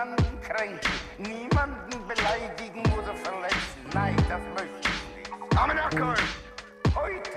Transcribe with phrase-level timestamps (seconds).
[0.00, 3.80] niemanden kränken, niemanden beleidigen oder verletzen.
[3.92, 5.58] Nein, das möchte ich nicht.
[5.58, 6.14] Aber Nackel,
[6.94, 7.30] heute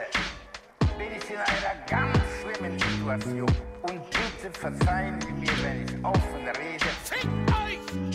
[0.98, 3.52] bin ich in einer ganz schlimmen Situation.
[3.82, 6.86] Und bitte verzeihen Sie mir, wenn ich offen rede.
[7.04, 8.13] Fickt euch!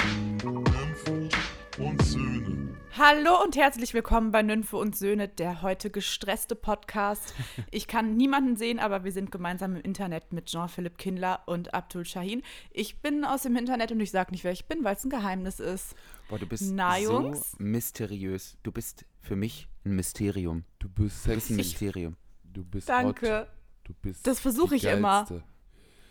[1.78, 2.74] Und Söhne.
[2.96, 7.34] Hallo und herzlich willkommen bei Nymphe und Söhne, der heute gestresste Podcast.
[7.70, 12.04] Ich kann niemanden sehen, aber wir sind gemeinsam im Internet mit Jean-Philippe Kindler und Abdul
[12.04, 12.42] Shahin.
[12.70, 15.10] Ich bin aus dem Internet und ich sage nicht, wer ich bin, weil es ein
[15.10, 15.94] Geheimnis ist.
[16.28, 17.54] Boah, du bist Na, so Jungs?
[17.58, 18.56] mysteriös.
[18.62, 20.64] Du bist für mich ein Mysterium.
[20.78, 21.56] Du bist Du bist ein.
[21.56, 22.16] Mysterium.
[22.44, 23.40] Du bist Danke.
[23.40, 23.48] hot.
[23.84, 25.26] Du bist Das versuche ich immer.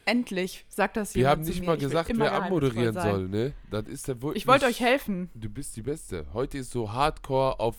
[0.07, 1.65] Endlich sagt das Wir jemand haben zu nicht mir.
[1.67, 3.53] mal gesagt, wer anmoderieren soll, ne?
[3.69, 4.43] Das ist der wirklich.
[4.43, 5.29] Ich wollte euch helfen.
[5.35, 6.25] Du bist die Beste.
[6.33, 7.75] Heute ist so Hardcore auf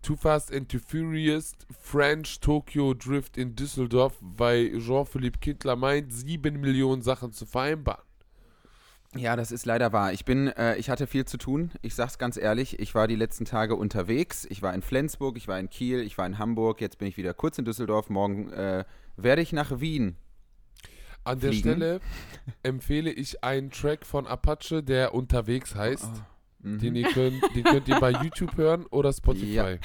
[0.00, 6.60] Too Fast and Too Furious French Tokyo Drift in Düsseldorf, weil Jean-Philippe Kindler meint, sieben
[6.60, 8.02] Millionen Sachen zu vereinbaren.
[9.14, 10.14] Ja, das ist leider wahr.
[10.14, 11.70] Ich bin, äh, ich hatte viel zu tun.
[11.82, 14.46] Ich sag's ganz ehrlich, ich war die letzten Tage unterwegs.
[14.48, 17.18] Ich war in Flensburg, ich war in Kiel, ich war in Hamburg, jetzt bin ich
[17.18, 18.08] wieder kurz in Düsseldorf.
[18.08, 18.84] Morgen äh,
[19.16, 20.16] werde ich nach Wien.
[21.24, 21.70] An der Fliegen.
[21.70, 22.00] Stelle
[22.62, 26.10] empfehle ich einen Track von Apache, der unterwegs heißt.
[26.60, 26.78] Mhm.
[26.78, 29.46] Den, ihr könnt, den könnt ihr bei YouTube hören oder Spotify.
[29.46, 29.76] Ja.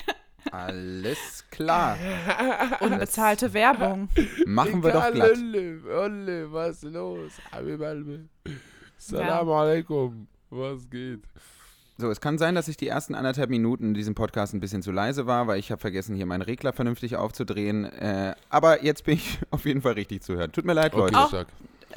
[0.52, 1.98] Alles klar.
[2.80, 4.10] Unbezahlte Werbung.
[4.46, 5.32] Machen wir doch glatt.
[5.32, 7.34] Olle, Olle, was ist los?
[8.98, 10.28] Salam alaikum.
[10.50, 11.22] Was geht?
[12.00, 14.82] So, es kann sein, dass ich die ersten anderthalb Minuten in diesem Podcast ein bisschen
[14.82, 17.84] zu leise war, weil ich habe vergessen, hier meinen Regler vernünftig aufzudrehen.
[17.84, 20.50] Äh, aber jetzt bin ich auf jeden Fall richtig zu hören.
[20.54, 21.18] Tut mir leid, Okay, Leute.
[21.18, 21.46] Auch-.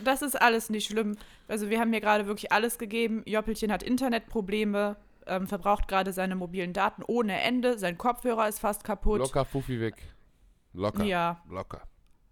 [0.02, 1.16] Das ist alles nicht schlimm.
[1.46, 3.22] Also wir haben mir gerade wirklich alles gegeben.
[3.26, 4.96] Joppelchen hat Internetprobleme,
[5.28, 7.78] ähm, verbraucht gerade seine mobilen Daten ohne Ende.
[7.78, 9.20] Sein Kopfhörer ist fast kaputt.
[9.20, 10.02] Locker Fuffi weg.
[10.72, 11.04] Locker.
[11.04, 11.42] Ja.
[11.48, 11.82] Locker.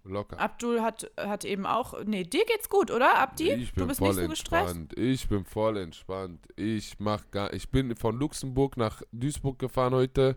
[0.05, 0.39] Locker.
[0.41, 2.03] Abdul hat, hat eben auch.
[2.05, 3.53] Nee, dir geht's gut, oder, Abdi?
[3.53, 4.77] ich bin du bist voll nicht so gestresst?
[4.77, 4.99] entspannt.
[4.99, 6.47] Ich bin voll entspannt.
[6.57, 7.53] Ich mach gar.
[7.53, 10.37] Ich bin von Luxemburg nach Duisburg gefahren heute.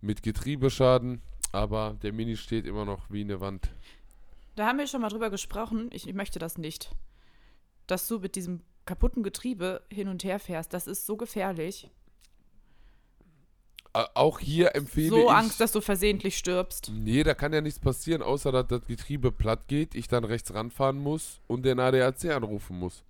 [0.00, 1.20] Mit Getriebeschaden.
[1.52, 3.70] Aber der Mini steht immer noch wie eine Wand.
[4.56, 5.90] Da haben wir schon mal drüber gesprochen.
[5.92, 6.90] Ich, ich möchte das nicht.
[7.86, 11.90] Dass du mit diesem kaputten Getriebe hin und her fährst, das ist so gefährlich.
[13.94, 15.30] Ä- Auch hier empfehle So ich.
[15.30, 16.90] Angst, dass du versehentlich stirbst.
[16.94, 20.54] Nee, da kann ja nichts passieren, außer dass das Getriebe platt geht, ich dann rechts
[20.54, 23.02] ranfahren muss und den ADAC anrufen muss.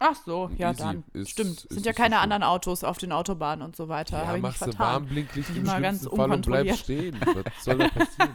[0.00, 0.78] Ach so, ja Easy.
[0.82, 1.04] dann.
[1.12, 1.64] Ist- Stimmt.
[1.64, 2.22] ist Sind ja so keine schlimm.
[2.22, 4.18] anderen Autos auf den Autobahnen und so weiter.
[4.18, 4.92] Habe ich mich machst du vertan.
[4.92, 6.16] Warnblinklicht Die im mal ganz Fall und
[6.46, 6.78] bleib unkontrolliert.
[6.78, 7.20] stehen.
[7.20, 8.34] Was soll da passieren?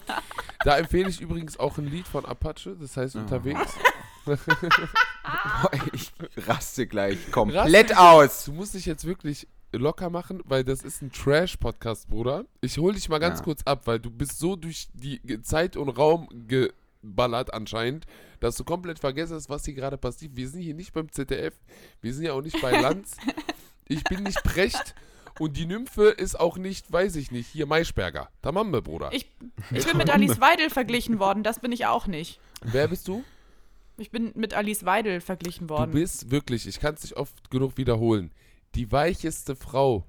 [0.64, 3.74] da empfehle ich übrigens auch ein Lied von Apache, das heißt unterwegs.
[4.24, 4.38] Boah,
[5.92, 6.10] ich
[6.46, 8.46] raste gleich Raste komplett dich aus.
[8.46, 12.44] Du musst dich jetzt wirklich locker machen, weil das ist ein Trash-Podcast, Bruder.
[12.60, 13.44] Ich hol dich mal ganz Ja.
[13.44, 16.28] kurz ab, weil du bist so durch die Zeit und Raum
[17.02, 18.06] geballert anscheinend,
[18.40, 20.36] dass du komplett vergessen hast, was hier gerade passiert.
[20.36, 21.54] Wir sind hier nicht beim ZDF,
[22.00, 23.16] wir sind ja auch nicht bei Lanz.
[23.88, 24.94] ich bin nicht Precht
[25.38, 28.28] und die Nymphe ist auch nicht, weiß ich nicht, hier Maischberger.
[28.42, 29.10] Tamambe, Bruder.
[29.12, 29.30] Ich,
[29.72, 32.38] ich bin mit Alice Weidel verglichen worden, das bin ich auch nicht.
[32.62, 33.24] Wer bist du?
[33.96, 35.92] Ich bin mit Alice Weidel verglichen Du worden.
[35.92, 38.32] bist wirklich, ich kann es nicht oft genug wiederholen,
[38.74, 40.08] die weicheste Frau.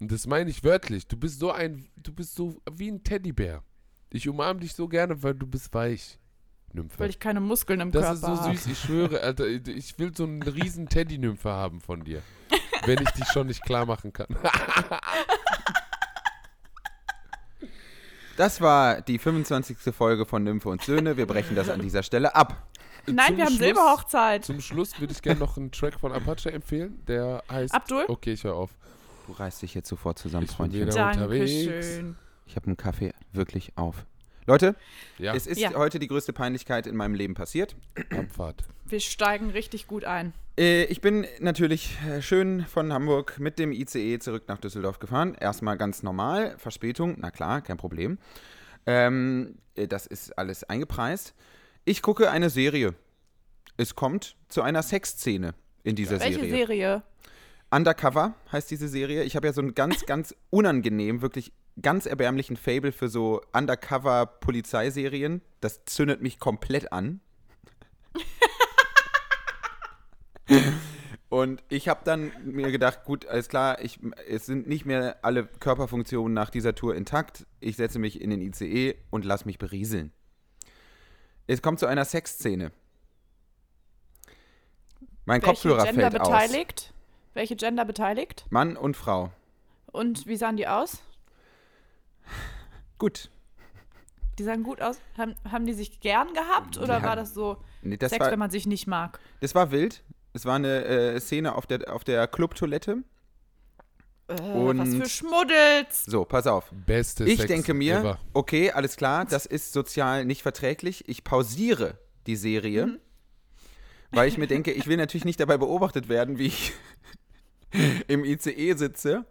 [0.00, 1.06] Und das meine ich wörtlich.
[1.06, 3.62] Du bist so ein, du bist so wie ein Teddybär.
[4.10, 6.18] Ich umarme dich so gerne, weil du bist weich.
[6.72, 6.98] Nymphe.
[6.98, 8.56] weil ich keine Muskeln im das Körper ist so habe.
[8.56, 9.46] süß, ich schwöre, Alter.
[9.46, 12.20] Ich will so einen riesen Teddy-Nymphe haben von dir.
[12.84, 14.26] wenn ich dich schon nicht klar machen kann.
[18.36, 19.94] Das war die 25.
[19.94, 21.16] Folge von Nymphe und Söhne.
[21.16, 22.68] Wir brechen das an dieser Stelle ab.
[23.06, 24.44] Nein, Zum wir haben Schluss- Silberhochzeit.
[24.44, 27.74] Zum Schluss würde ich gerne noch einen Track von Apache empfehlen, der heißt.
[27.74, 28.04] Abdul?
[28.08, 28.70] Okay, ich höre auf.
[29.26, 30.86] Du reißt dich jetzt sofort zusammen, Ich bin Freundchen.
[30.88, 31.52] wieder- unterwegs.
[31.66, 32.16] Dankeschön.
[32.46, 34.04] Ich habe einen Kaffee wirklich auf.
[34.46, 34.76] Leute,
[35.16, 35.72] Ja, es ist Ja.
[35.74, 37.74] heute die größte Peinlichkeit in meinem Leben passiert.
[38.10, 38.62] Abfahrt.
[38.84, 40.34] Wir steigen richtig gut ein.
[40.58, 45.34] Äh, ich bin natürlich äh, schön von Hamburg mit dem ICE zurück nach Düsseldorf gefahren.
[45.40, 48.18] Erstmal ganz normal, Verspätung, na klar, kein Problem.
[48.86, 51.32] Ähm, äh, das ist alles eingepreist.
[51.86, 52.94] Ich gucke eine Serie.
[53.76, 56.50] Es kommt zu einer Sexszene in dieser Welche Serie.
[56.50, 57.02] Serie?
[57.70, 59.24] Undercover heißt diese Serie.
[59.24, 65.42] Ich habe ja so einen ganz, ganz unangenehm, wirklich ganz erbärmlichen Fable für so Undercover-Polizeiserien.
[65.60, 67.20] Das zündet mich komplett an.
[71.28, 75.44] Und ich habe dann mir gedacht, gut, alles klar, ich, es sind nicht mehr alle
[75.44, 77.44] Körperfunktionen nach dieser Tour intakt.
[77.60, 80.12] Ich setze mich in den ICE und lass mich berieseln.
[81.46, 82.72] Es kommt zu einer Sexszene.
[85.26, 86.28] Mein Welche Kopfhörer Gender fällt aus.
[86.28, 86.92] beteiligt?
[87.34, 88.46] Welche Gender beteiligt?
[88.50, 89.30] Mann und Frau.
[89.86, 91.02] Und wie sahen die aus?
[92.98, 93.30] Gut.
[94.38, 94.98] Die sahen gut aus.
[95.16, 97.02] Haben, haben die sich gern gehabt oder Ja.
[97.02, 99.18] war das so Nee, das, Sex, wenn war, man sich nicht mag?
[99.40, 100.02] das war wild.
[100.32, 102.98] Es war eine äh, Szene auf der, auf der Clubtoilette.
[104.28, 106.04] Äh, Und- was für Schmuddels.
[106.06, 106.70] So, pass auf.
[106.72, 108.18] Beste Ich Sex denke mir, ever.
[108.32, 111.08] okay, alles klar, das ist sozial nicht verträglich.
[111.08, 112.98] Ich pausiere die Serie, Mhm.
[114.12, 116.72] weil ich mir denke, ich will natürlich nicht dabei beobachtet werden, wie ich
[118.08, 119.26] im ICE sitze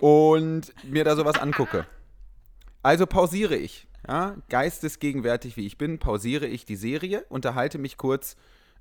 [0.00, 1.86] und mir da sowas angucke.
[2.82, 8.34] Also pausiere ich, ja, geistesgegenwärtig wie ich bin, pausiere ich die Serie, unterhalte mich kurz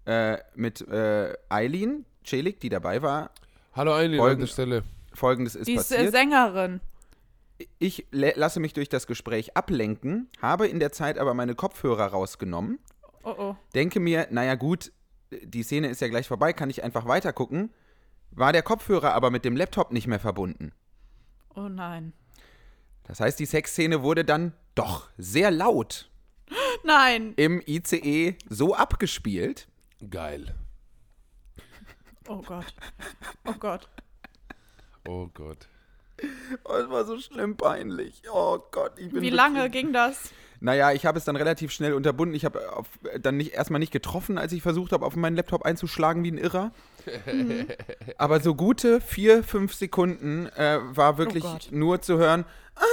[0.06, 3.30] äh, mit äh, Eileen Celik, die dabei war.
[3.76, 4.84] Hallo Eileen an der Stelle.
[5.14, 6.12] Folgendes ist Die äh, passiert.
[6.12, 6.80] Sängerin.
[7.78, 12.80] Ich lasse mich durch das Gespräch ablenken, habe in der Zeit aber meine Kopfhörer rausgenommen,
[13.24, 13.56] Oh oh.
[13.76, 14.92] denke mir, naja gut,
[15.44, 17.72] die Szene ist ja gleich vorbei, kann ich einfach weiter gucken.
[18.32, 20.72] War der Kopfhörer aber mit dem Laptop nicht mehr verbunden.
[21.54, 22.14] Oh nein.
[23.04, 26.10] Das heißt, die Sexszene wurde dann doch sehr laut
[26.84, 27.34] Nein.
[27.36, 29.68] im ICE so abgespielt.
[30.10, 30.56] Geil.
[32.28, 32.74] Oh Gott.
[33.46, 33.90] Oh Gott.
[35.08, 35.68] Oh Gott.
[36.66, 38.22] Oh, es war so schlimm peinlich.
[38.32, 40.32] Oh Gott, ich bin Wie wirklich- lange ging das?
[40.64, 42.36] Naja, ich habe es dann relativ schnell unterbunden.
[42.36, 42.86] Ich habe auf-
[43.20, 46.38] dann nicht, erstmal nicht getroffen, als ich versucht habe, auf meinen Laptop einzuschlagen wie ein
[46.38, 46.70] Irrer.
[48.20, 51.70] Aber so gute vier, fünf Sekunden äh, war wirklich Gott.
[51.72, 52.46] nur zu hören.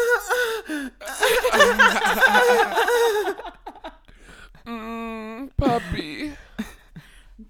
[5.56, 6.32] Papi.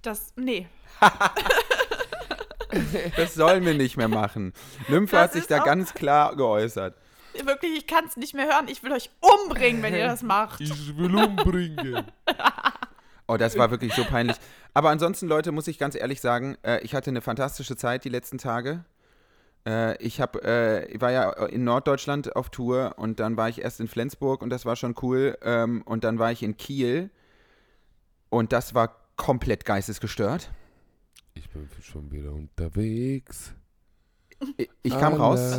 [0.02, 0.32] Das.
[0.36, 0.68] Nee.
[3.16, 4.52] Das sollen wir nicht mehr machen.
[4.88, 6.94] Nymphe Das hat sich ist da ganz klar geäußert.
[7.44, 8.66] Wirklich, ich kann es nicht mehr hören.
[8.68, 10.60] Ich will euch umbringen, wenn ihr das macht.
[10.60, 12.04] Ich will umbringen.
[13.28, 14.36] Oh, das war wirklich so peinlich.
[14.74, 18.08] Aber ansonsten, Leute, muss ich ganz ehrlich sagen, äh, ich hatte eine fantastische Zeit die
[18.08, 18.84] letzten Tage.
[19.66, 23.60] Äh, ich hab, äh, ich war ja in Norddeutschland auf Tour und dann war ich
[23.60, 25.36] erst in Flensburg und das war schon cool.
[25.42, 27.10] Ähm, und dann war ich in Kiel
[28.30, 30.50] und das war komplett geistesgestört.
[31.48, 33.54] Ich bin schon wieder unterwegs.
[34.56, 35.58] Ich, ich kam raus.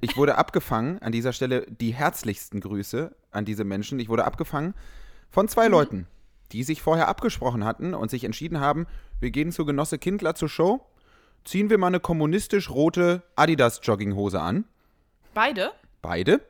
[0.00, 3.98] Ich wurde abgefangen, an dieser Stelle die herzlichsten Grüße an diese Menschen.
[4.00, 4.74] Ich wurde abgefangen
[5.30, 6.06] von zwei Leuten,
[6.52, 8.86] die sich vorher abgesprochen hatten und sich entschieden haben,
[9.20, 10.86] wir gehen zu Genosse Kindler zur Show,
[11.44, 14.64] ziehen wir mal eine kommunistisch rote Adidas-Jogginghose an.
[15.34, 15.72] Beide?
[16.02, 16.40] Beide.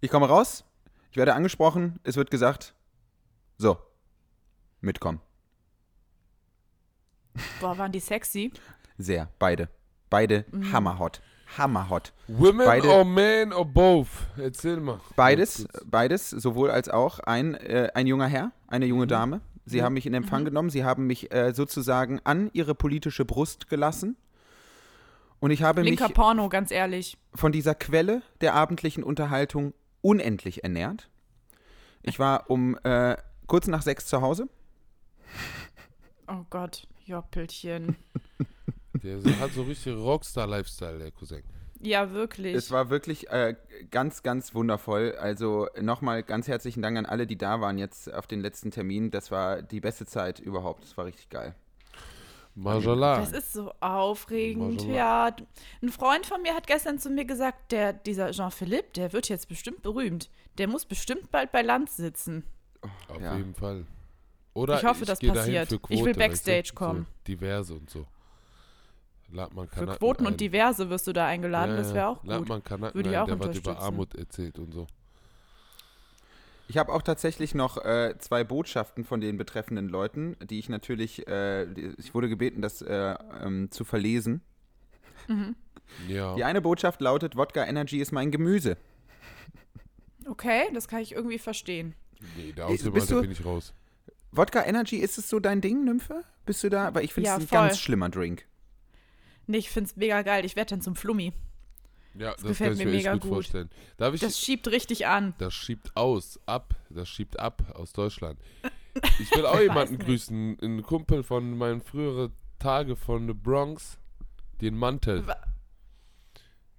[0.00, 0.64] Ich komme raus,
[1.10, 2.74] ich werde angesprochen, es wird gesagt,
[3.58, 3.78] so,
[4.80, 5.20] mitkommen.
[7.60, 8.52] Boah, waren die sexy.
[8.98, 9.68] Sehr, beide.
[10.10, 11.20] Beide hammerhot.
[11.58, 12.12] Hammerhot.
[12.28, 14.08] Women Beide- or men or both?
[14.36, 15.00] Erzähl mal.
[15.14, 19.40] Beides, beides, sowohl als auch ein, äh, ein junger Herr, eine junge Dame.
[19.64, 23.68] Sie haben mich in Empfang genommen, sie haben mich äh, sozusagen an ihre politische Brust
[23.68, 24.16] gelassen.
[25.40, 27.18] Und ich habe Linker mich Porno, ganz ehrlich.
[27.34, 31.08] von dieser Quelle der abendlichen Unterhaltung unendlich ernährt.
[32.02, 33.16] Ich war um äh,
[33.46, 34.48] kurz nach sechs zu Hause.
[36.28, 37.96] Oh Gott, Joppelchen.
[39.02, 41.42] Der hat so richtig Rockstar-Lifestyle, der Cousin.
[41.80, 42.54] Ja, wirklich.
[42.54, 43.54] Es war wirklich äh,
[43.90, 45.14] ganz, ganz wundervoll.
[45.20, 49.10] Also nochmal ganz herzlichen Dank an alle, die da waren jetzt auf den letzten Termin.
[49.10, 50.82] Das war die beste Zeit überhaupt.
[50.82, 51.54] Das war richtig geil.
[52.54, 53.18] Mashallah.
[53.20, 54.76] Das ist so aufregend.
[54.80, 54.94] Mashallah.
[55.28, 55.36] Ja,
[55.82, 59.48] ein Freund von mir hat gestern zu mir gesagt, der, dieser Jean-Philippe, der wird jetzt
[59.48, 60.30] bestimmt berühmt.
[60.56, 62.44] Der muss bestimmt bald bei Lanz sitzen.
[63.08, 63.36] Auf Ja.
[63.36, 63.84] jeden Fall.
[64.56, 65.68] Oder Ich hoffe, das geh dahin passiert.
[65.68, 66.18] für Ich will Quote?
[66.18, 67.04] Backstage kommen.
[67.04, 68.06] So diverse und so.
[69.32, 70.32] Lad man Für Kanaken Quoten ein.
[70.32, 71.94] und Diverse wirst du da eingeladen, Ja, das ja.
[71.94, 72.48] wäre auch Lad gut.
[72.48, 73.78] man Kanaken Würde ich ein, auch der was über.
[73.80, 74.86] Armut erzählt und so.
[76.68, 81.26] Ich habe auch tatsächlich noch äh, zwei Botschaften von den betreffenden Leuten, die ich natürlich,
[81.28, 81.64] äh,
[81.98, 83.14] ich wurde gebeten, das äh,
[83.44, 84.40] ähm, zu verlesen.
[86.08, 86.34] Ja.
[86.34, 88.76] Die eine Botschaft lautet, Wodka Energy ist mein Gemüse.
[90.28, 91.94] Okay, das kann ich irgendwie verstehen.
[92.36, 93.72] Nee, da Bist aus dem du- Alter bin ich raus.
[94.36, 96.22] Wodka Energy, ist es so dein Ding, Nymphe?
[96.44, 96.94] Bist du da?
[96.94, 97.58] Weil ich finde es Ja, ein voll.
[97.58, 98.46] ganz schlimmer Drink.
[99.46, 100.44] Nee, ich find's mega geil.
[100.44, 101.32] Ich werde dann zum Flummi.
[102.14, 103.30] Ja, das, gefällt kann ich mir mir mega gut, gut.
[103.30, 103.70] vorstellen.
[103.98, 105.34] Darf ich, Das das, schiebt richtig an.
[105.50, 108.38] schiebt aus, ab, das schiebt ab aus Deutschland.
[109.20, 113.98] Ich will auch jemanden grüßen, einen Kumpel von meinen früheren Tage von The Bronx,
[114.62, 115.26] den Mantel.
[115.26, 115.36] Wa-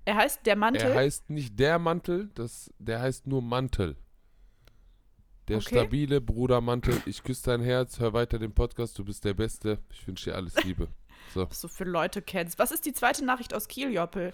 [0.03, 0.81] Er heißt der Mantel.
[0.81, 3.97] Er heißt nicht der Mantel, das, der heißt nur Mantel.
[5.47, 5.67] Der Okay.
[5.75, 7.01] stabile Bruder Mantel.
[7.05, 9.79] Ich küsse dein Herz, hör weiter den Podcast, du bist der Beste.
[9.91, 10.87] Ich wünsche dir alles Liebe.
[11.33, 11.49] So.
[11.49, 12.59] Was du für Leute kennst.
[12.59, 14.31] Was ist die zweite Nachricht aus Kiel, Joppel?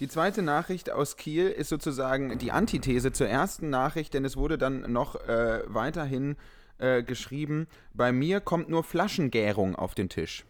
[0.00, 4.58] Die zweite Nachricht aus Kiel ist sozusagen die Antithese zur ersten Nachricht, denn es wurde
[4.58, 6.36] dann noch äh, weiterhin
[6.78, 10.44] äh, geschrieben, bei mir kommt nur Flaschengärung auf den Tisch.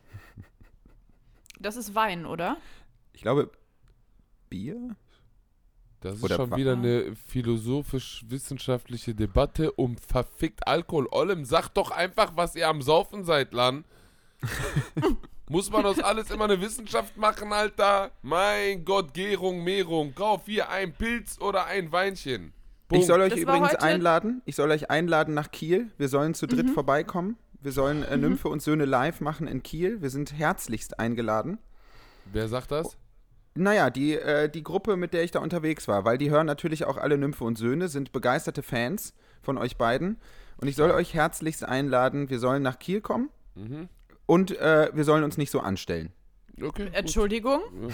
[1.59, 2.57] Das ist Wein, oder?
[3.13, 3.51] Ich glaube,
[4.49, 4.97] Bier?
[6.03, 11.07] Das ist Oder schon wieder eine philosophisch-wissenschaftliche Debatte um verfickt Alkohol.
[11.11, 13.85] Ollem, sagt doch einfach, was ihr am Saufen seid, Lan.
[15.49, 18.11] Muss man aus alles immer eine Wissenschaft machen, Alter?
[18.23, 20.15] Mein Gott, Gärung, Mehrung.
[20.15, 22.53] Kauf hier ein Pilz oder ein Weinchen.
[22.91, 24.43] Ich soll euch Das übrigens einladen.
[24.45, 25.91] Ich soll euch einladen nach Kiel.
[25.99, 26.51] Wir sollen zu Mhm.
[26.51, 27.37] dritt vorbeikommen.
[27.61, 30.03] Wir sollen äh, Nymphe und Söhne live machen in Kiel.
[30.03, 31.59] Wir sind herzlichst eingeladen.
[32.33, 32.97] Wer sagt das?
[33.55, 36.85] Naja, die, äh, die Gruppe, mit der ich da unterwegs war, weil die hören natürlich
[36.87, 40.19] auch alle Nymphe und Söhne, sind begeisterte Fans von euch beiden.
[40.59, 43.89] Und ich soll euch herzlichst einladen, wir sollen nach Kiel kommen Mhm.
[44.27, 46.13] und äh, wir sollen uns nicht so anstellen.
[46.63, 46.89] Okay.
[46.93, 47.61] Entschuldigung?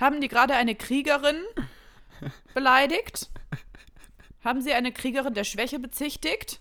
[0.00, 1.36] Haben die gerade eine Kriegerin
[2.54, 3.30] beleidigt?
[4.44, 6.60] Haben sie eine Kriegerin der Schwäche bezichtigt?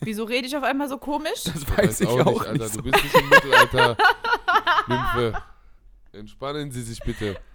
[0.00, 1.44] Wieso rede ich auf einmal so komisch?
[1.44, 2.46] Das weiß ich auch nicht.
[2.46, 2.68] Alter.
[2.68, 2.80] so.
[2.80, 3.96] Du bist nicht im Mittelalter.
[4.88, 5.42] Nymphe.
[6.18, 7.38] Entspannen Sie sich bitte.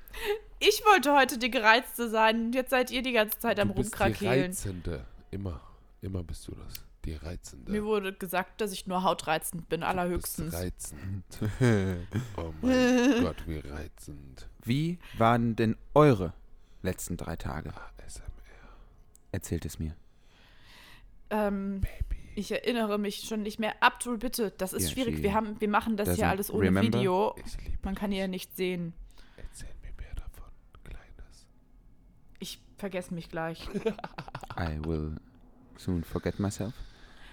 [0.64, 2.48] Ich wollte heute die Gereizte sein.
[2.48, 4.52] und Jetzt seid ihr die ganze Zeit am Du bist die Rumkrakeelen.
[4.52, 5.06] Reizende.
[5.32, 5.62] Immer.
[6.02, 6.86] Immer bist du das.
[7.06, 7.72] Die Reizende.
[7.72, 10.52] Mir wurde gesagt, dass ich nur hautreizend bin, Du allerhöchstens.
[10.52, 11.24] bist reizend.
[12.38, 14.50] Oh mein Gott, wie reizend.
[14.64, 16.34] Wie waren denn eure
[16.84, 17.74] letzten drei Tage?
[18.06, 18.22] ASMR.
[19.32, 19.96] Erzählt es mir.
[21.30, 21.82] Ähm,
[22.36, 23.74] ich erinnere mich schon nicht mehr.
[23.82, 25.18] Abdul, bitte, das ist Ja, schwierig.
[25.18, 26.98] she Wir, haben, wir machen das hier alles ohne remember.
[27.00, 27.36] Video.
[27.84, 28.94] Man kann ja nicht sehen.
[29.38, 30.52] Erzähl mir mehr davon,
[30.84, 31.48] Kleines.
[32.40, 33.68] Ich vergesse mich gleich.
[34.60, 35.16] I will
[35.78, 36.74] soon forget myself.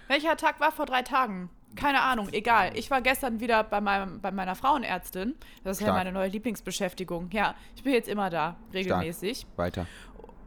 [0.07, 1.49] Welcher Tag war vor drei Tagen?
[1.75, 2.75] Keine Ahnung, egal.
[2.75, 5.35] Ich war gestern wieder bei, meinem, bei meiner Frauenärztin.
[5.63, 5.99] Das ist ja Stark.
[5.99, 7.29] meine neue Lieblingsbeschäftigung.
[7.31, 9.45] Ja, ich bin jetzt immer da, regelmäßig.
[9.55, 9.85] Weiter.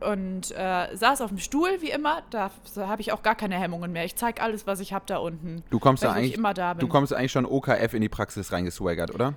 [0.03, 2.23] Und äh, saß auf dem Stuhl, wie immer.
[2.31, 4.05] Da habe ich auch gar keine Hemmungen mehr.
[4.05, 5.63] Ich zeige alles, was ich habe da unten.
[5.71, 9.15] Du kommst da eigentlich, immer da du kommst eigentlich schon OKF in die Praxis reingeswaggert,
[9.15, 9.35] oder?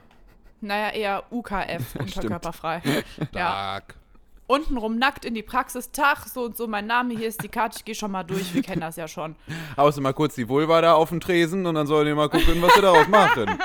[0.65, 2.81] naja, eher UKF, unterkörperfrei.
[3.33, 3.79] ja.
[4.47, 5.91] Untenrum nackt in die Praxis.
[5.91, 8.53] Tag, so und so, mein Name, hier ist die Karte, ich gehe schon mal durch.
[8.53, 9.35] Wir kennen das ja schon.
[9.75, 12.29] Haust du mal kurz die Vulva da auf den Tresen und dann sollen die mal
[12.29, 13.45] gucken, was wir daraus machen.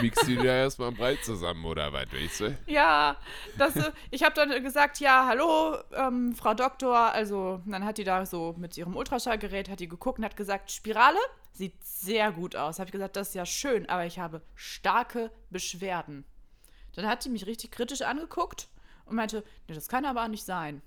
[0.00, 2.58] Mixt die ja erstmal breit zusammen, oder was, weißt du?
[2.66, 3.16] Ja,
[3.58, 7.12] das, äh, ich habe dann gesagt, ja, hallo, ähm, Frau Doktor.
[7.12, 10.70] Also, dann hat die da so mit ihrem Ultraschallgerät, hat die geguckt und hat gesagt,
[10.70, 11.18] Spirale
[11.52, 12.78] sieht sehr gut aus.
[12.78, 16.24] Habe ich gesagt, das ist ja schön, aber ich habe starke Beschwerden.
[16.94, 18.68] Dann hat die mich richtig kritisch angeguckt
[19.04, 20.82] und meinte, nee, das kann aber nicht sein.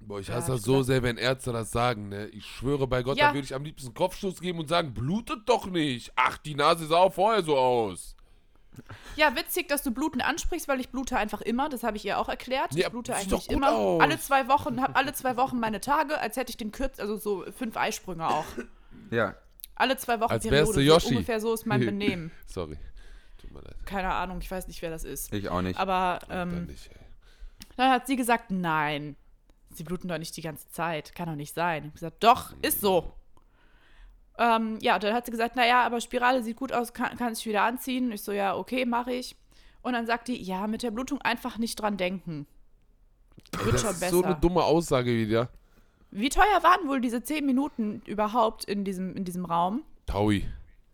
[0.00, 2.26] Boah, ich Ja, hasse hab das so sehr, wenn Ärzte das sagen, ne?
[2.28, 3.28] Ich schwöre bei Gott, Ja.
[3.28, 6.12] da würde ich am liebsten einen Kopfstoß geben und sagen, blutet doch nicht.
[6.16, 8.14] Ach, die Nase sah auch vorher so aus.
[9.16, 11.68] Ja, witzig, dass du Bluten ansprichst, weil ich blute einfach immer.
[11.68, 12.74] Das habe ich ihr auch erklärt.
[12.74, 13.72] Ja, ich blute eigentlich gut immer.
[13.72, 14.02] aus.
[14.02, 17.16] Alle zwei Wochen, habe alle zwei Wochen meine Tage, als hätte ich den Kürz, also
[17.16, 18.44] so fünf Eisprünge auch.
[19.10, 19.36] Ja.
[19.76, 21.08] Alle zwei Wochen Als so Yoshi.
[21.14, 22.30] ungefähr so ist mein Benehmen.
[22.46, 22.76] Sorry.
[23.40, 23.76] Tut mir leid.
[23.86, 25.32] Keine Ahnung, ich weiß nicht, wer das ist.
[25.32, 25.78] Ich auch nicht.
[25.78, 26.98] Aber Dann ähm, nicht, ey.
[27.76, 29.16] dann hat sie gesagt, nein,
[29.76, 31.14] sie bluten doch nicht die ganze Zeit.
[31.14, 31.78] Kann doch nicht sein.
[31.82, 33.12] Ich habe gesagt, doch, ist so.
[34.38, 37.46] Ähm, ja, dann hat sie gesagt, naja, aber Spirale sieht gut aus, kann, kann ich
[37.46, 38.10] wieder anziehen.
[38.12, 39.36] Ich so, ja, okay, mache ich.
[39.82, 42.46] Und dann sagt die, ja, mit der Blutung einfach nicht dran denken.
[43.62, 44.12] Wird Das schon ist besser.
[44.16, 45.50] so eine dumme Aussage wieder.
[46.10, 49.82] Wie teuer waren wohl diese zehn Minuten überhaupt in diesem, in diesem Raum?
[50.06, 50.46] Taui.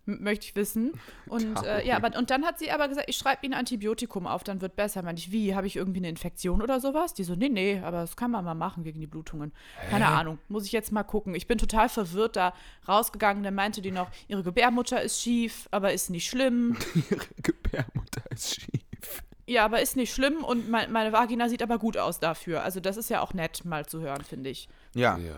[0.06, 0.92] Möchte ich wissen.
[1.26, 4.42] Und äh, ja, aber und dann hat sie aber gesagt, ich schreibe Ihnen Antibiotikum auf,
[4.42, 5.02] dann wird besser.
[5.02, 5.54] Meinte ich, wie?
[5.54, 7.14] Habe ich irgendwie eine Infektion oder sowas?
[7.14, 9.52] Die so, nee, nee, aber das kann man mal machen gegen die Blutungen.
[9.90, 11.34] Keine Ahnung, muss ich jetzt mal gucken.
[11.34, 12.54] Ich bin total verwirrt da
[12.88, 13.44] rausgegangen.
[13.44, 16.76] Dann meinte die noch, ihre Gebärmutter ist schief, aber ist nicht schlimm.
[17.10, 19.22] Ihre Gebärmutter ist schief.
[19.46, 22.62] Ja, aber ist nicht schlimm und mein, meine Vagina sieht aber gut aus dafür.
[22.62, 24.68] Also das ist ja auch nett mal zu hören, finde ich.
[24.94, 25.34] Ja, Ja.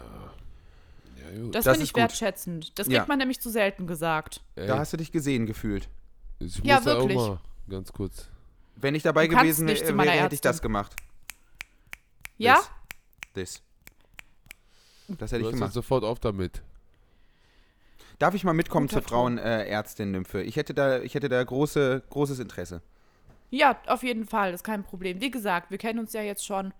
[1.22, 1.54] Ja, gut.
[1.54, 2.00] Das, Das finde ich gut.
[2.02, 2.78] wertschätzend.
[2.78, 3.06] Das kriegt Ja.
[3.06, 4.40] man nämlich zu selten gesagt.
[4.56, 5.88] Ey, da hast du dich gesehen gefühlt.
[6.38, 7.16] ich Ja, wirklich.
[7.18, 8.28] Auch mal ganz kurz.
[8.76, 10.38] Wenn ich dabei gewesen wäre, hätte ich Ärztin.
[10.42, 10.96] das gemacht.
[12.38, 12.58] Ja?
[13.34, 13.62] This.
[15.08, 15.72] Das hätte Du ich gemacht.
[15.72, 16.62] sofort auf damit.
[18.18, 20.42] Darf ich mal mitkommen Guter zur Frauenärztin Nymphe?
[20.42, 22.82] Ich hätte da, ich hätte da große, großes Interesse.
[23.50, 25.20] Ja, auf jeden Fall, das ist kein Problem.
[25.20, 26.72] Wie gesagt, wir kennen uns ja jetzt schon.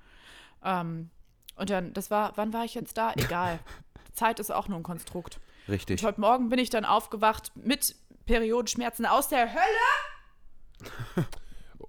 [0.65, 1.11] Ähm,
[1.57, 3.13] und dann, das war, wann war ich jetzt da?
[3.15, 3.59] Egal.
[4.13, 5.41] Zeit ist auch nur ein Konstrukt.
[5.69, 6.01] Richtig.
[6.03, 7.95] Und heute Morgen bin ich dann aufgewacht mit
[8.27, 11.27] Periodenschmerzen aus der Hölle.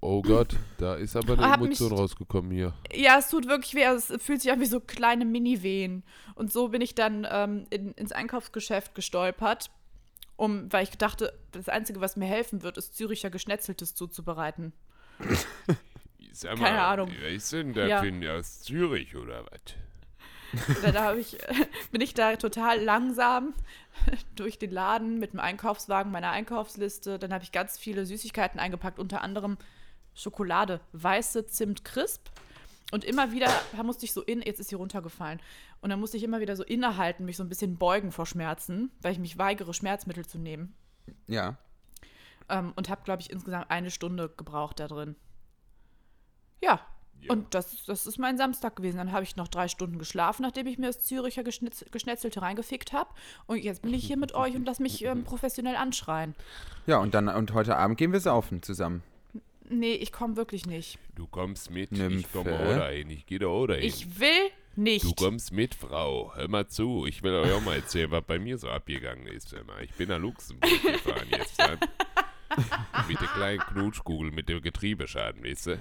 [0.00, 2.74] Oh Gott, da ist aber eine Emotion mich- rausgekommen hier.
[2.92, 3.84] Ja, es tut wirklich weh.
[3.84, 6.04] Es fühlt sich an wie so kleine Mini-Wehen.
[6.34, 9.70] Und so bin ich dann ähm, in, ins Einkaufsgeschäft gestolpert,
[10.36, 14.72] um, weil ich dachte, das Einzige, was mir helfen wird, ist Züricher Geschnetzeltes zuzubereiten.
[16.34, 17.10] Sag Keine Ahnung.
[17.16, 18.00] Wer ist denn der Ja.
[18.00, 20.82] Finn aus Zürich oder was?
[20.82, 21.38] Da, da ich,
[21.92, 23.54] bin ich da total langsam
[24.34, 27.18] durch den Laden mit dem Einkaufswagen, meiner Einkaufsliste.
[27.20, 29.58] Dann habe ich ganz viele Süßigkeiten eingepackt, unter anderem
[30.14, 32.28] Schokolade, weiße Zimt Crisp
[32.90, 35.40] Und immer wieder da musste ich so in, jetzt ist sie runtergefallen.
[35.80, 38.90] Und dann musste ich immer wieder so innehalten, mich so ein bisschen beugen vor Schmerzen,
[39.02, 40.74] weil ich mich weigere, Schmerzmittel zu nehmen.
[41.28, 41.58] Ja.
[42.48, 45.14] Ähm, und habe, glaube ich, insgesamt eine Stunde gebraucht da drin.
[46.64, 46.80] Ja.
[47.28, 48.98] Und das, das ist mein Samstag gewesen.
[48.98, 52.92] Dann habe ich noch drei Stunden geschlafen, nachdem ich mir das Züricher Geschnitz, Geschnetzelte reingefickt
[52.92, 53.10] habe.
[53.46, 56.34] Und jetzt bin ich hier mit euch und lass mich ähm, professionell anschreien.
[56.86, 59.02] Ja, und dann und heute Abend gehen wir saufen zusammen.
[59.70, 60.98] Nee, ich komme wirklich nicht.
[61.14, 62.18] Du kommst mit, Nymphe.
[62.18, 63.84] ich komme auch dahin, ich gehe da auch dahin.
[63.84, 65.04] Ich will nicht.
[65.04, 66.32] Du kommst mit, Frau.
[66.34, 67.06] Hör mal zu.
[67.06, 69.52] Ich will euch auch mal erzählen, was bei mir so abgegangen ist.
[69.52, 69.82] Hör mal.
[69.82, 71.58] Ich bin nach Luxemburg gefahren jetzt.
[71.58, 71.78] Dann.
[73.08, 75.80] mit der kleinen Knutschkugel, mit dem Getriebeschaden, weißt du?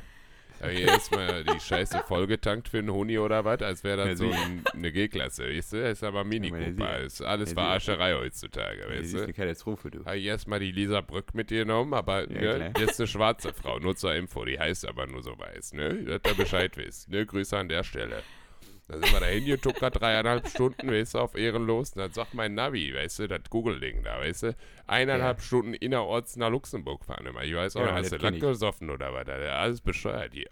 [0.64, 4.16] Hab ich erstmal die Scheiße vollgetankt für einen Huni oder was, als wäre das Ja,
[4.16, 5.90] so ein, eine G-Klasse, weißt du?
[5.90, 7.00] Ist aber Mini Cooper.
[7.00, 9.24] Ist alles Ja, Verarscherei heutzutage, Das weißt ist du?
[9.24, 10.06] eine Katastrophe, du.
[10.06, 13.80] Habe ich erstmal die Lisa Brück mitgenommen, aber Ja, ne, das ist eine schwarze Frau,
[13.80, 16.04] nur zur Info, die heißt aber nur so weiß, ne?
[16.04, 17.26] Dass ihr Bescheid wisst, ne?
[17.26, 18.24] Grüße an der Stelle.
[18.88, 21.92] Da sind wir da hingetuckert, dreieinhalb Stunden, weißt du, auf Ehrenlos.
[21.94, 24.56] Und dann sagt mein Navi, weißt du, das Google-Ding da, weißt du,
[24.88, 27.44] eineinhalb Stunden innerorts nach Luxemburg fahren immer.
[27.44, 29.26] Ich weiß auch, Ja, nicht, hast du Lack gesoffen oder was?
[29.26, 30.50] Da- Alles bescheuert hier.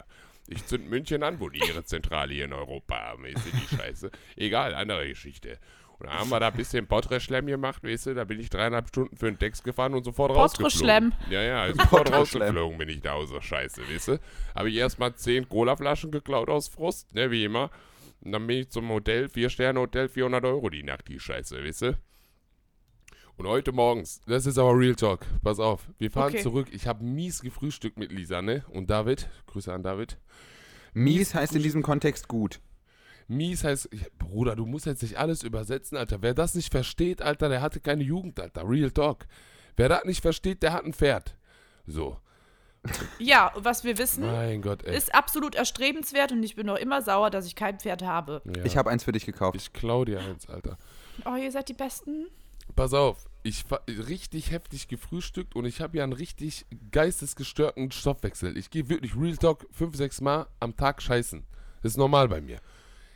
[0.47, 3.75] Ich zünd München an, wo die ihre Zentrale hier in Europa haben, weißt du, die
[3.75, 4.11] Scheiße.
[4.37, 5.57] Egal, andere Geschichte.
[5.99, 8.87] Und dann haben wir da ein bisschen Potreschlemm gemacht, weißt du, da bin ich dreieinhalb
[8.87, 11.13] Stunden für den Text gefahren und sofort rausgeflogen.
[11.29, 12.41] Ja, ja, sofort Potreschlemm.
[12.41, 14.19] rausgeflogen bin ich da der Scheiße, weißt du.
[14.55, 17.69] Habe ich erstmal zehn Colaflaschen geklaut aus Frust, ne, wie immer.
[18.21, 21.97] Und dann bin ich zum Hotel, Vier-Sterne-Hotel, 400 Euro die Nacht, die Scheiße, weißt du.
[23.37, 26.43] Und heute morgens, das ist aber Real Talk, pass auf, wir fahren Okay.
[26.43, 26.67] zurück.
[26.71, 30.19] Ich habe mies gefrühstückt mit Lisa, ne, und David, Grüße an David.
[30.93, 32.59] Mies heißt in diesem Kontext gut.
[33.27, 36.21] Mies heißt, Bruder, du musst jetzt nicht alles übersetzen, Alter.
[36.21, 38.67] Wer das nicht versteht, Alter, der hatte keine Jugend, Alter.
[38.67, 39.25] Real Talk.
[39.77, 41.37] Wer das nicht versteht, der hat ein Pferd.
[41.87, 42.19] So.
[43.19, 47.29] Ja, was wir wissen, Mein Gott, ist absolut erstrebenswert und ich bin noch immer sauer,
[47.29, 48.41] dass ich kein Pferd habe.
[48.45, 48.65] Ja.
[48.65, 49.55] Ich habe eins für dich gekauft.
[49.55, 50.77] Ich klau dir eins, Alter.
[51.25, 52.27] Oh, ihr seid die Besten.
[52.75, 58.57] Pass auf, ich fa- richtig heftig gefrühstückt und ich habe ja einen richtig geistesgestörten Stoffwechsel.
[58.57, 61.43] Ich gehe wirklich Real Talk fünf, sechs Mal am Tag scheißen.
[61.83, 62.59] Das ist normal bei mir.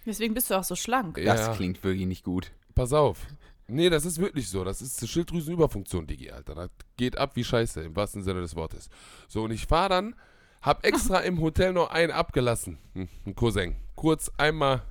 [0.05, 1.15] Deswegen bist du auch so schlank.
[1.23, 2.51] Das ja, klingt wirklich nicht gut.
[2.75, 3.25] pass auf.
[3.67, 4.63] Nee, das ist wirklich so.
[4.63, 6.55] Das ist eine Schilddrüsenüberfunktion, Digi, Alter.
[6.55, 8.89] Das geht ab wie Scheiße, im wahrsten Sinne des Wortes.
[9.27, 10.15] So, und ich fahre dann,
[10.61, 12.77] hab extra im Hotel noch einen abgelassen.
[12.93, 13.75] Hm, Ein Cousin.
[13.95, 14.83] Kurz einmal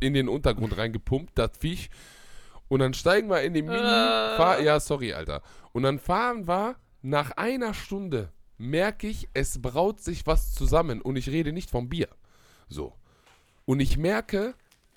[0.00, 1.90] in den Untergrund reingepumpt, das Viech.
[2.68, 3.76] Und dann steigen wir in die Mini.
[3.76, 5.42] Fahr, ja, sorry, Alter.
[5.72, 11.02] Und dann fahren wir nach einer Stunde, merke ich, es braut sich was zusammen.
[11.02, 12.08] Und ich rede nicht vom Bier.
[12.68, 12.94] So.
[13.66, 14.54] Und ich merke,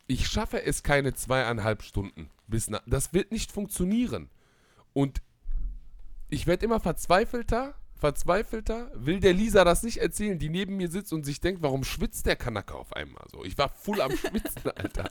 [0.07, 2.29] ich schaffe es keine zweieinhalb Stunden.
[2.47, 4.29] Bis na das wird nicht funktionieren.
[4.93, 5.21] Und
[6.29, 11.13] ich werde immer verzweifelter, verzweifelter, will der Lisa das nicht erzählen, die neben mir sitzt
[11.13, 13.43] und sich denkt, warum schwitzt der Kanacke auf einmal so?
[13.43, 15.09] Ich war voll am Schwitzen, Alter.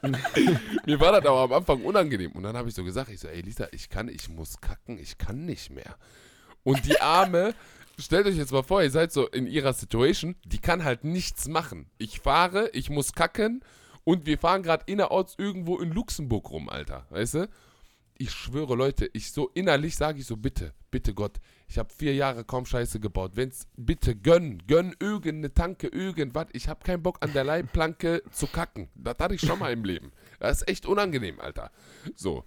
[0.87, 2.33] mir war das auch am Anfang unangenehm.
[2.33, 4.99] Und dann habe ich so gesagt, ich so, ey Lisa, ich kann, ich muss kacken,
[4.99, 5.97] ich kann nicht mehr.
[6.63, 7.55] Und die Arme,
[7.99, 11.49] stellt euch jetzt mal vor, ihr seid so in ihrer Situation, die kann halt nichts
[11.49, 11.91] machen.
[11.99, 13.63] Ich fahre, ich muss kacken
[14.05, 17.07] und wir fahren gerade innerorts irgendwo in Luxemburg rum, Alter.
[17.11, 17.49] Weißt du?
[18.17, 22.15] Ich schwöre, Leute, ich so innerlich sage ich so, bitte, bitte Gott, ich habe vier
[22.15, 23.33] Jahre kaum Scheiße gebaut.
[23.35, 26.47] Wenn's, bitte gönn, gönn irgendeine Tanke, irgendwas.
[26.53, 28.89] Ich habe keinen Bock an der Leitplanke zu kacken.
[28.95, 30.13] Das hatte ich schon mal im Leben.
[30.39, 31.73] Das ist echt unangenehm, Alter.
[32.15, 32.45] So.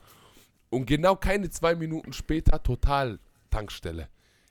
[0.70, 4.08] Und genau keine zwei Minuten später, total Tankstelle.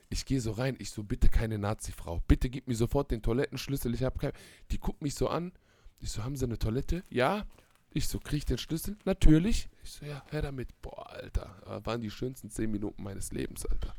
[0.09, 2.23] Ich gehe so rein, ich so, bitte keine Nazi-Frau.
[2.29, 3.95] Bitte gib mir sofort den Toilettenschlüssel.
[3.95, 4.33] Ich habe kein.
[4.71, 5.53] Die guckt mich so an.
[6.01, 7.03] Ich so, haben Sie eine Toilette?
[7.11, 7.45] Ja.
[7.93, 8.97] Ich so, krieg ich den Schlüssel?
[9.05, 9.69] Natürlich.
[9.83, 10.69] Ich so, ja, her damit.
[10.83, 11.57] Boah, Alter.
[11.65, 13.95] Das waren die schönsten zehn Minuten meines Lebens, Alter.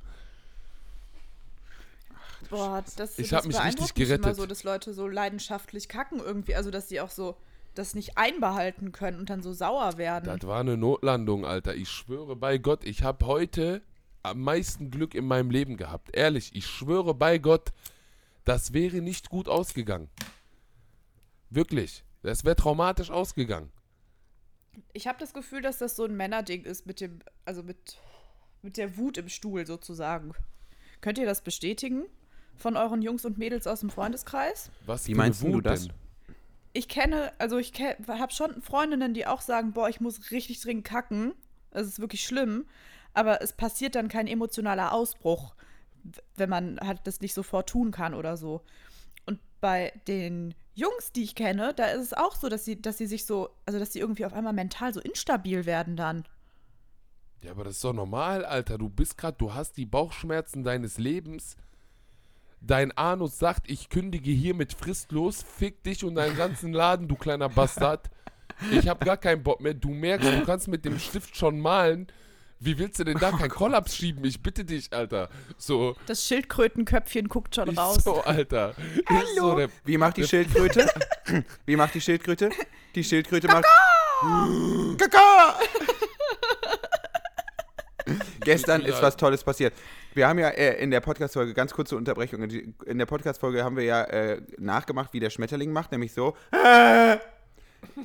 [2.49, 4.35] Boah, das, Ich das mich richtig mich immer gerettet.
[4.35, 6.55] so, dass Leute so leidenschaftlich kacken irgendwie.
[6.55, 7.35] Also, dass sie auch so
[7.73, 10.25] das nicht einbehalten können und dann so sauer werden.
[10.25, 11.75] Das war eine Notlandung, Alter.
[11.75, 13.81] Ich schwöre bei Gott, ich habe heute
[14.23, 16.15] am meisten Glück in meinem Leben gehabt.
[16.15, 17.71] Ehrlich, ich schwöre bei Gott,
[18.45, 20.09] das wäre nicht gut ausgegangen.
[21.49, 22.03] Wirklich.
[22.23, 23.71] Das wäre traumatisch ausgegangen.
[24.93, 27.97] Ich habe das Gefühl, dass das so ein Männerding ist mit dem, also mit,
[28.61, 30.33] mit der Wut im Stuhl sozusagen.
[31.01, 32.05] Könnt ihr das bestätigen
[32.55, 34.71] von euren Jungs und Mädels aus dem Freundeskreis?
[34.85, 35.87] Was Wie meinst du Wut das?
[35.87, 35.93] denn?
[36.73, 37.73] Ich kenne, also ich
[38.07, 41.33] habe schon Freundinnen, die auch sagen, boah, ich muss richtig dringend kacken.
[41.71, 42.65] Es ist wirklich schlimm.
[43.13, 45.55] Aber es passiert dann kein emotionaler Ausbruch,
[46.35, 48.61] wenn man halt das nicht sofort tun kann oder so.
[49.25, 52.99] Und bei den Jungs, die ich kenne, da ist es auch so, dass sie, dass
[52.99, 56.23] sie sich so, also dass sie irgendwie auf einmal mental so instabil werden dann.
[57.41, 58.77] Ja, aber das ist doch normal, Alter.
[58.77, 61.55] Du bist gerade, du hast die Bauchschmerzen deines Lebens.
[62.61, 67.49] dein Anus sagt, ich kündige hiermit fristlos, fick dich und deinen ganzen Laden, du kleiner
[67.49, 68.09] Bastard.
[68.71, 69.73] Ich hab gar keinen Bock mehr.
[69.73, 72.07] Du merkst, du kannst mit dem Stift schon malen.
[72.59, 74.25] Wie willst du denn da keinen Kollaps schieben?
[74.25, 75.29] Ich bitte dich, Alter.
[75.57, 78.03] So, Das Schildkrötenköpfchen guckt schon ist raus.
[78.03, 78.73] so, Alter.
[78.95, 80.89] Ist so der, Wie macht die Schildkröte?
[81.65, 82.49] Wie macht die Schildkröte?
[82.95, 83.65] Die Schildkröte macht.
[84.97, 85.59] Kaka!
[88.41, 89.73] Gestern ist was Tolles passiert.
[90.13, 93.83] Wir haben ja äh, in der Podcast-Folge, ganz kurze Unterbrechung, in der Podcast-Folge haben wir
[93.83, 96.35] ja äh, nachgemacht, wie der Schmetterling macht, nämlich so.
[96.51, 97.17] äh.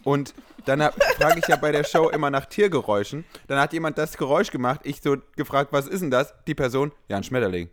[0.05, 0.81] Und dann
[1.19, 3.25] frage ich ja bei der Show immer nach Tiergeräuschen.
[3.47, 4.81] Dann hat jemand das Geräusch gemacht.
[4.85, 6.35] Ich so gefragt, was ist denn das?
[6.47, 7.69] Die Person, ja, ein Schmetterling.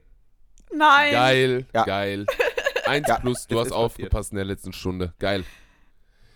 [0.72, 1.12] Nein.
[1.14, 1.84] geil, Ja.
[1.84, 2.26] geil.
[2.86, 5.14] Eins Ja, plus, du hast aufgepasst in der letzten Stunde.
[5.20, 5.44] Geil.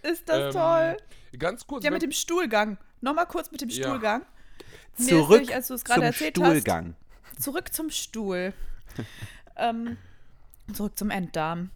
[0.01, 0.97] Ist das Ähm, toll.
[1.39, 1.83] Ganz kurz.
[1.83, 2.77] Ja, wenn- mit dem Stuhlgang.
[3.01, 3.83] Nochmal kurz mit dem Ja.
[3.83, 4.25] Stuhlgang.
[4.97, 6.95] Mir Zurück nämlich, als du es gerade zum erzählt Stuhlgang.
[7.31, 8.53] hast, zurück zum Stuhl.
[9.57, 9.97] ähm,
[10.73, 11.71] zurück zum Enddarm.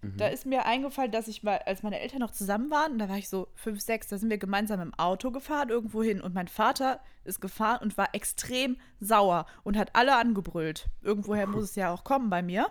[0.00, 3.08] Da ist mir eingefallen, dass ich mal, als meine Eltern noch zusammen waren, und da
[3.08, 6.34] war ich so fünf, sechs, da sind wir gemeinsam im Auto gefahren irgendwo hin und
[6.34, 10.86] mein Vater ist gefahren und war extrem sauer und hat alle angebrüllt.
[11.02, 12.68] Irgendwoher muss es ja auch kommen bei mir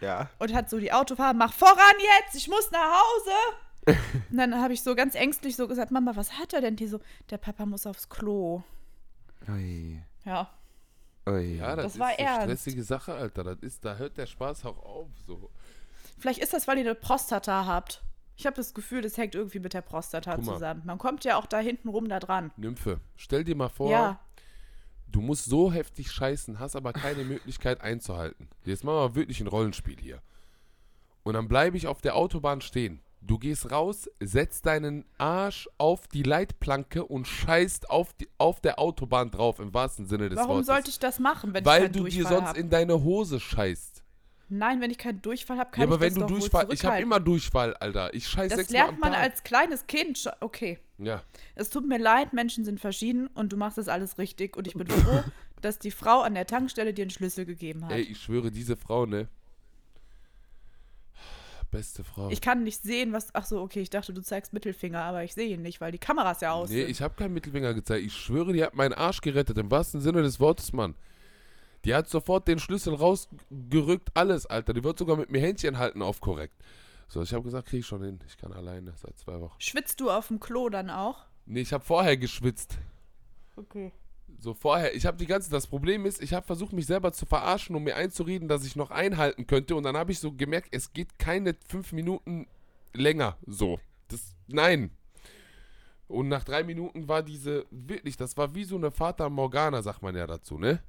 [0.00, 0.28] Ja.
[0.40, 3.96] und hat so die Autofahrer, mach voran jetzt, ich muss nach Hause.
[4.32, 6.74] und dann habe ich so ganz ängstlich so gesagt, Mama, was hat er denn?
[6.74, 6.98] Die so,
[7.30, 8.64] der Papa muss aufs Klo.
[9.48, 10.02] Ui.
[10.24, 10.50] Ja.
[11.28, 11.56] Ui.
[11.58, 12.42] ja, das, das ist war eine ernst.
[12.42, 13.44] stressige Sache, Alter.
[13.44, 15.08] Das ist, da hört der Spaß auch auf.
[15.26, 15.50] So.
[16.18, 18.02] Vielleicht ist das, weil ihr eine Prostata habt.
[18.36, 20.82] Ich habe das Gefühl, das hängt irgendwie mit der Prostata zusammen.
[20.84, 22.50] Man kommt ja auch da hinten rum da dran.
[22.56, 24.18] Nymphe, stell dir mal vor, Ja.
[25.06, 28.48] du musst so heftig scheißen, hast aber keine Möglichkeit einzuhalten.
[28.64, 30.20] Jetzt machen wir wirklich ein Rollenspiel hier.
[31.22, 33.00] Und dann bleibe ich auf der Autobahn stehen.
[33.20, 38.78] Du gehst raus, setzt deinen Arsch auf die Leitplanke und scheißt auf, die, auf der
[38.78, 40.66] Autobahn drauf, im wahrsten Sinne des Warum Wortes.
[40.66, 42.58] sollte ich das machen, wenn Weil ich keinen du dir sonst habe?
[42.58, 44.03] in deine Hose scheißt.
[44.48, 46.38] Nein, wenn ich keinen Durchfall habe, kann Ja, aber ich wenn das du doch wohl
[46.40, 48.12] Durchfall, ich habe immer Durchfall, Alter.
[48.14, 49.22] Ich scheiß Das lernt man Tag.
[49.22, 50.30] als kleines Kind.
[50.40, 50.78] Okay.
[50.98, 51.22] Ja.
[51.54, 54.56] Es tut mir leid, Menschen sind verschieden und du machst das alles richtig.
[54.56, 55.24] Und ich bin froh,
[55.62, 57.92] dass die Frau an der Tankstelle dir einen Schlüssel gegeben hat.
[57.92, 59.28] Ey, ich schwöre, diese Frau, ne?
[61.70, 62.30] Beste Frau.
[62.30, 63.34] Ich kann nicht sehen, was.
[63.34, 65.98] Ach so, okay, ich dachte, du zeigst Mittelfinger, aber ich sehe ihn nicht, weil die
[65.98, 66.90] Kameras ja aus Nee, sind.
[66.90, 68.04] ich habe keinen Mittelfinger gezeigt.
[68.06, 70.94] Ich schwöre, die hat meinen Arsch gerettet, im wahrsten Sinne des Wortes, Mann.
[71.84, 74.72] Die hat sofort den Schlüssel rausgerückt, alles, Alter.
[74.72, 76.54] Die wird sogar mit mir Händchen halten auf korrekt.
[77.08, 78.18] So, ich habe gesagt, krieg ich schon hin.
[78.26, 79.54] Ich kann alleine, seit zwei Wochen.
[79.58, 81.26] Schwitzt du auf dem Klo dann auch?
[81.46, 82.78] Nee, ich habe vorher geschwitzt.
[83.56, 83.92] Okay.
[84.38, 84.94] So vorher.
[84.94, 85.50] Ich habe die ganze.
[85.50, 88.76] Das Problem ist, ich habe versucht, mich selber zu verarschen, um mir einzureden, dass ich
[88.76, 89.76] noch einhalten könnte.
[89.76, 92.46] Und dann habe ich so gemerkt, es geht keine fünf Minuten
[92.94, 93.36] länger.
[93.46, 93.78] So.
[94.08, 94.34] Das.
[94.48, 94.90] Nein.
[96.08, 97.66] Und nach drei Minuten war diese.
[97.70, 100.82] Wirklich, das war wie so eine Fata Morgana, sagt man ja dazu, ne?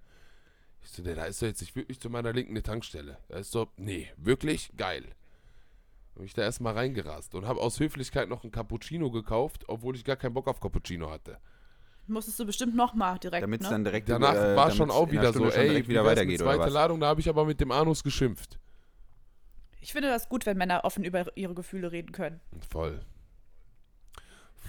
[0.85, 3.17] Ich so, ne, da ist doch jetzt nicht wirklich zu meiner Linken eine Tankstelle.
[3.27, 5.03] Da ist so, nee, wirklich geil.
[6.15, 10.05] Hab ich da erstmal reingerast und habe aus Höflichkeit noch einen Cappuccino gekauft, obwohl ich
[10.05, 11.39] gar keinen Bock auf Cappuccino hatte.
[12.05, 13.73] Musstest du bestimmt nochmal direkt, Damit es ne?
[13.73, 16.67] dann direkt Danach äh, war schon auch wieder so, ey, wieder weitergeht mit oder zweite
[16.67, 16.73] was?
[16.73, 18.59] Ladung, da habe ich aber mit dem Anus geschimpft.
[19.81, 22.41] Ich finde das gut, wenn Männer offen über ihre Gefühle reden können.
[22.69, 23.01] Voll.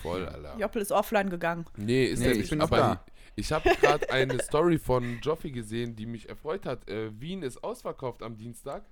[0.03, 0.57] Voll, Alter.
[0.59, 1.67] Joppel ist offline gegangen.
[1.77, 2.51] Nee, ist Nee, ich nicht.
[2.51, 3.05] bin noch aber da.
[3.37, 6.89] Ich habe gerade eine Story von Joffi gesehen, die mich erfreut hat.
[6.89, 8.85] Äh, Wien ist ausverkauft am Dienstag.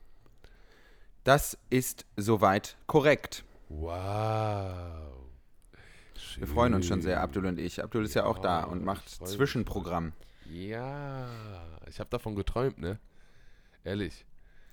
[1.24, 3.44] Das ist soweit korrekt.
[3.70, 5.14] Wow.
[6.36, 7.82] Wir freuen uns schon sehr, Abdul und ich.
[7.82, 9.30] Abdul ist ja auch da Ja, und macht mich.
[9.30, 10.12] Zwischenprogramm.
[10.52, 11.28] Ja,
[11.88, 12.98] ich habe davon geträumt, ne?
[13.84, 14.26] Ehrlich.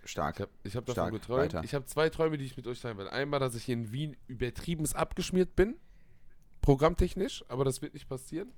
[0.03, 0.35] Stark.
[0.35, 1.53] Ich habe ich hab davon Stark, geträumt.
[1.53, 1.63] weiter.
[1.63, 3.07] Ich habe zwei Träume, die ich mit euch teilen will.
[3.07, 5.75] Einmal, dass ich in Wien übertrieben abgeschmiert bin.
[6.61, 8.51] Programmtechnisch, aber das wird nicht passieren.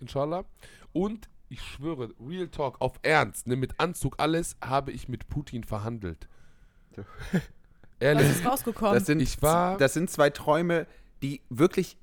[0.00, 0.44] Inshallah.
[0.92, 5.64] Und ich schwöre, Real Talk, auf Ernst, ne, mit Anzug alles, habe ich mit Putin
[5.64, 6.28] verhandelt.
[6.96, 7.04] Was
[8.00, 8.30] Ehrlich.
[8.30, 8.94] ist rausgekommen?
[8.94, 10.86] Das sind, Ich war- das sind zwei Träume,
[11.22, 11.96] die wirklich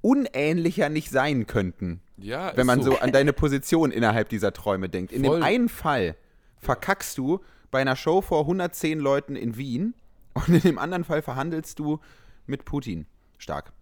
[0.00, 2.98] unähnlicher nicht sein könnten, Ja, wenn man so.
[2.98, 5.12] an deine Position innerhalb dieser Träume denkt.
[5.12, 5.38] In Voll.
[5.40, 6.16] dem einen Fall
[6.58, 7.40] verkackst du
[7.70, 9.94] bei einer Show vor 110 Leuten in Wien
[10.34, 12.00] und in dem anderen Fall verhandelst du
[12.46, 13.06] mit Putin.
[13.38, 13.72] Stark.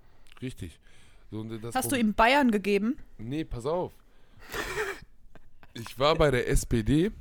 [0.41, 0.79] Richtig.
[1.31, 2.97] So, das Hast du ihm Bayern gegeben?
[3.29, 3.93] Nee, pass auf.
[5.75, 7.13] Ich war bei der SPD,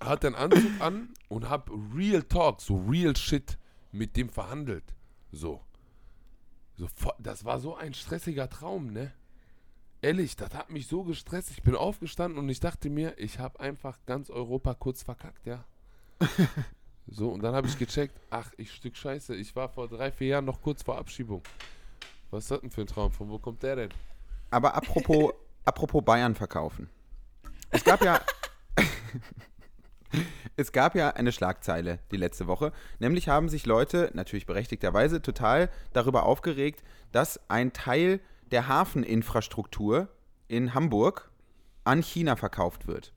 [0.00, 3.58] hatte einen Anzug an und hab Real Talk, so Real Shit
[3.92, 4.94] mit dem verhandelt.
[5.32, 5.60] So.
[6.76, 6.88] so.
[7.18, 9.12] Das war so ein stressiger Traum, ne?
[10.02, 11.50] Ehrlich, das hat mich so gestresst.
[11.50, 15.64] Ich bin aufgestanden und ich dachte mir, ich habe einfach ganz Europa kurz verkackt, ja.
[17.12, 20.28] So, und dann habe ich gecheckt, ach, ich Stück Scheiße, ich war vor drei, vier
[20.28, 21.42] Jahren noch kurz vor Abschiebung.
[22.30, 23.10] Was ist das denn für ein Traum?
[23.10, 23.90] Von wo kommt der denn?
[24.50, 25.32] Aber apropos,
[25.64, 26.88] apropos Bayern verkaufen.
[27.70, 28.20] Es gab ja.
[30.56, 32.72] es gab ja eine Schlagzeile die letzte Woche.
[32.98, 36.82] Nämlich haben sich Leute, natürlich berechtigterweise, total darüber aufgeregt,
[37.12, 40.08] dass ein Teil der Hafeninfrastruktur
[40.48, 41.30] in Hamburg
[41.84, 43.12] an China verkauft wird.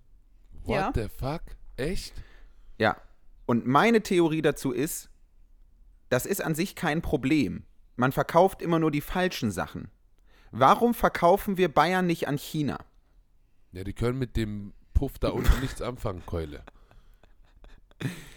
[0.64, 0.92] What Ja.
[0.94, 1.42] the fuck?
[1.78, 2.14] Echt?
[2.78, 2.98] Ja.
[3.46, 5.10] Und meine Theorie dazu ist,
[6.10, 7.66] das ist an sich kein Problem.
[7.96, 9.90] Man verkauft immer nur die falschen Sachen.
[10.56, 12.78] Warum verkaufen wir Bayern nicht an China?
[13.72, 16.64] Ja, die können mit dem Puff da unten nichts anfangen, Keule.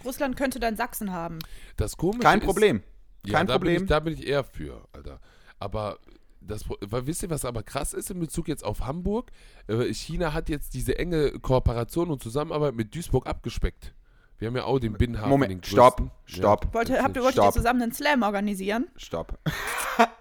[0.02, 1.38] Russland könnte dann Sachsen haben.
[1.76, 2.83] Das Komische Kein ist, Problem.
[3.26, 3.83] Ja, Kein da Bin Problem.
[3.83, 5.20] ich, da bin ich eher für, Alter.
[5.59, 5.98] Aber
[6.40, 9.31] das, weil, wisst ihr, was aber krass ist in Bezug jetzt auf Hamburg?
[9.66, 13.94] Äh, China hat jetzt diese enge Kooperation und Zusammenarbeit mit Duisburg abgespeckt.
[14.38, 15.31] Wir haben ja auch den Binnenhafen.
[15.31, 16.72] Moment, den stopp, stopp.
[16.72, 17.55] Wollte, das habt ihr, wolltet ihr Stopp.
[17.55, 18.87] zusammen einen Slam organisieren?
[18.96, 19.38] Stopp.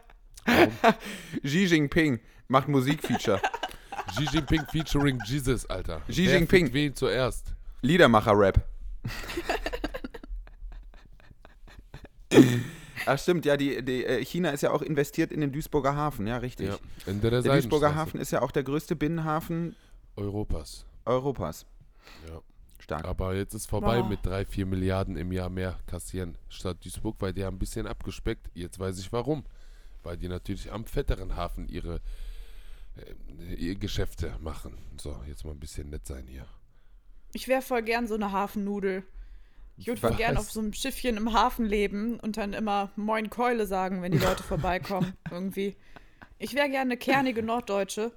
[1.43, 3.41] Xi Jinping macht Musikfeature.
[4.15, 6.01] Xi Jinping featuring Jesus, Alter.
[6.09, 6.73] Xi Wer Jinping.
[6.73, 7.53] Wen zuerst?
[7.81, 8.63] Liedermacher-Rap.
[13.05, 16.25] Ach stimmt, ja, die, die, äh, China ist ja auch investiert in den Duisburger Hafen,
[16.25, 16.69] ja, richtig.
[16.69, 19.75] Ja, der, Der Duisburger Hafen ist ja auch der größte Binnenhafen
[20.15, 20.85] Europas.
[21.05, 21.65] Europas.
[22.27, 22.41] Ja.
[22.79, 23.05] Stark.
[23.05, 24.09] Aber jetzt ist vorbei Boah.
[24.09, 27.87] mit drei, vier Milliarden im Jahr mehr kassieren statt Duisburg, weil die haben ein bisschen
[27.87, 28.49] abgespeckt.
[28.53, 29.43] Jetzt weiß ich warum.
[30.05, 31.99] Weil die natürlich am fetteren Hafen ihre,
[32.95, 34.77] äh, Geschäfte machen.
[34.97, 36.45] So, jetzt mal ein bisschen nett sein hier.
[37.33, 39.03] Ich wäre voll gern so eine Hafennudel.
[39.77, 43.29] Ich würde voll gern auf so einem Schiffchen im Hafen leben und dann immer Moin
[43.29, 45.13] Keule sagen, wenn die Leute vorbeikommen.
[45.29, 45.75] Irgendwie.
[46.37, 48.11] Ich wäre gerne eine kernige Norddeutsche,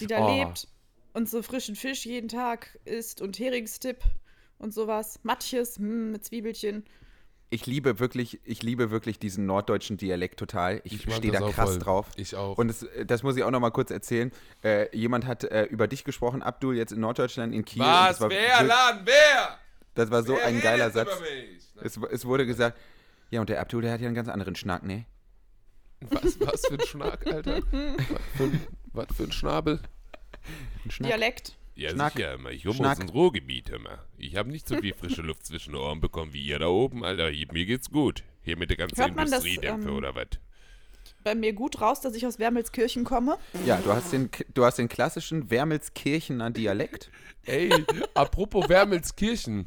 [0.00, 0.36] die da Oh.
[0.36, 0.68] lebt
[1.12, 4.04] und so frischen Fisch jeden Tag isst und Heringstipp
[4.58, 5.18] und sowas.
[5.22, 6.84] Matjes hm, mit Zwiebelchen.
[7.52, 10.80] Ich liebe wirklich, ich liebe wirklich diesen norddeutschen Dialekt total.
[10.84, 11.78] Ich, Ich stehe da auch krass voll.
[11.80, 12.06] drauf.
[12.14, 12.56] Ich auch.
[12.56, 14.30] Und das, das muss ich auch noch mal kurz erzählen.
[14.62, 17.82] Äh, jemand hat äh, über dich gesprochen, Abdul, jetzt in Norddeutschland, in Kiel.
[17.82, 19.58] War, wirklich- Laden, wer?
[19.94, 21.08] Das war so ein geiler Satz.
[21.20, 21.60] mich?
[21.82, 22.78] Es, es wurde gesagt,
[23.30, 25.04] ja, und der Abdul, der hat ja einen ganz anderen Schnack, ne?
[26.02, 27.56] Was, was für ein Schnack, Alter?
[27.72, 29.80] was, für ein, was für ein Schnabel?
[30.84, 31.10] Ein Schnack.
[31.10, 31.56] Dialekt.
[31.80, 32.12] Ja, Schnack.
[32.12, 32.50] sicher, immer.
[32.50, 34.04] Ich komme aus dem Ruhrgebiet, immer.
[34.18, 37.06] Ich habe nicht so viel frische Luft zwischen den Ohren bekommen wie ihr da oben,
[37.06, 37.30] Alter.
[37.52, 38.22] Mir geht's gut.
[38.42, 40.26] Hier mit der ganzen Hört man das, Industriedämpfe ähm, oder was?
[41.24, 43.38] Bei mir gut raus, dass ich aus Wermelskirchen komme.
[43.64, 47.10] Ja, du hast den, du hast den klassischen Wermelskirchener Dialekt.
[47.46, 47.72] Ey,
[48.12, 49.66] apropos Wermelskirchen.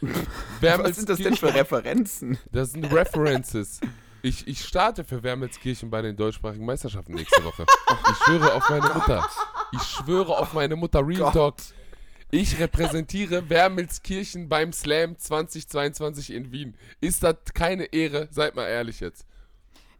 [0.60, 2.36] Was sind das denn für Referenzen?
[2.50, 3.80] Das sind References.
[4.24, 7.66] Ich, ich starte für Wermelskirchen bei den deutschsprachigen Meisterschaften nächste Woche.
[8.10, 9.28] Ich schwöre auf meine Mutter.
[9.72, 11.06] Ich schwöre auf meine Mutter.
[11.06, 11.30] Real.
[11.30, 11.56] Talk.
[12.30, 16.74] Ich repräsentiere Wermelskirchen beim Slam 2022 in Wien.
[17.02, 18.28] Ist das keine Ehre?
[18.30, 19.26] Seid mal ehrlich jetzt.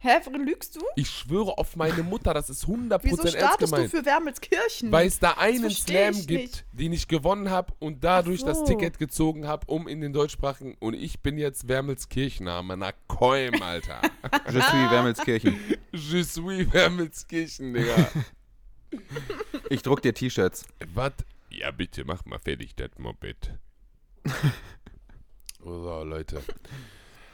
[0.05, 0.81] Hä, lügst du?
[0.95, 3.91] Ich schwöre auf meine Mutter, das ist 100% Wieso ernst startest du gemeint.
[3.91, 4.91] für Wermelskirchen?
[4.91, 6.65] Weil es da einen Slam gibt, nicht.
[6.73, 8.65] den ich gewonnen habe und dadurch Ach das so.
[8.65, 10.75] Ticket gezogen habe, um in den deutschsprachigen.
[10.79, 13.99] Und ich bin jetzt Wermelskirchner, na Keum, Alter.
[14.51, 15.59] Je suis Wermelskirchen.
[15.91, 16.37] Je suis
[16.71, 18.07] Wermelskirchen, Digga.
[19.69, 20.65] Ich druck dir T-Shirts.
[20.93, 21.13] Was?
[21.49, 23.57] Ja, bitte, mach mal fertig das Moped.
[25.63, 26.43] So, Leute.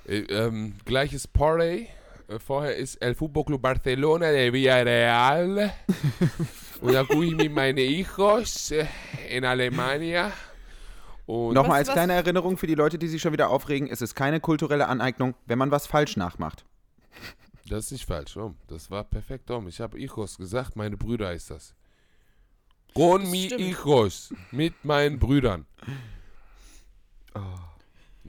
[0.08, 1.90] Äh, ähm, gleiches Party.
[2.32, 5.74] Äh, Vorher ist El Fútbol Club Barcelona de Villarreal.
[6.82, 8.86] und da gucke ich mit meinen Hijos äh,
[9.30, 10.32] in Alemania.
[11.26, 14.02] Und Nochmal als was- kleine Erinnerung für die Leute, die sich schon wieder aufregen, es
[14.02, 16.66] ist keine kulturelle Aneignung, wenn man was falsch nachmacht.
[17.70, 18.58] Das ist nicht falsch, Tom.
[18.68, 19.68] Das war perfekt, Tom.
[19.68, 21.74] Ich habe Hijos gesagt, meine Brüder ist das.
[22.94, 24.34] Con mi hijos.
[24.52, 25.66] Mit meinen Brüdern.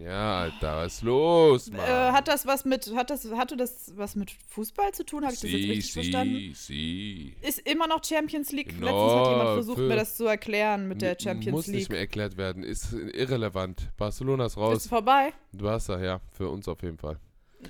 [0.05, 1.81] Ja, Alter, was ist los, Mann?
[1.81, 5.23] Äh, hat das was mit, hat das, hatte das was mit Fußball zu tun?
[5.25, 6.35] Habe ich das jetzt sie, richtig verstanden?
[6.35, 7.37] sie, sie.
[7.47, 8.73] Ist immer noch Champions League.
[8.73, 11.77] Letztens No, hat jemand versucht, für- mir das zu erklären mit der Champions Muss League.
[11.77, 12.65] nicht mehr erklärt werden.
[12.65, 13.91] Ist irrelevant.
[13.97, 14.87] Barcelona ist Ist raus.
[14.89, 15.33] vorbei.
[15.53, 16.21] Du hast da, ja.
[16.33, 17.19] Für uns auf jeden Fall.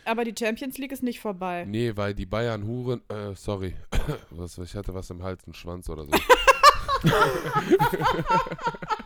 [0.06, 1.66] Aber die Champions League ist nicht vorbei.
[1.68, 3.02] Nee, weil die Bayern Huren.
[3.10, 3.74] Äh, sorry.
[4.30, 6.12] was, ich hatte was im Hals, einen Schwanz oder so.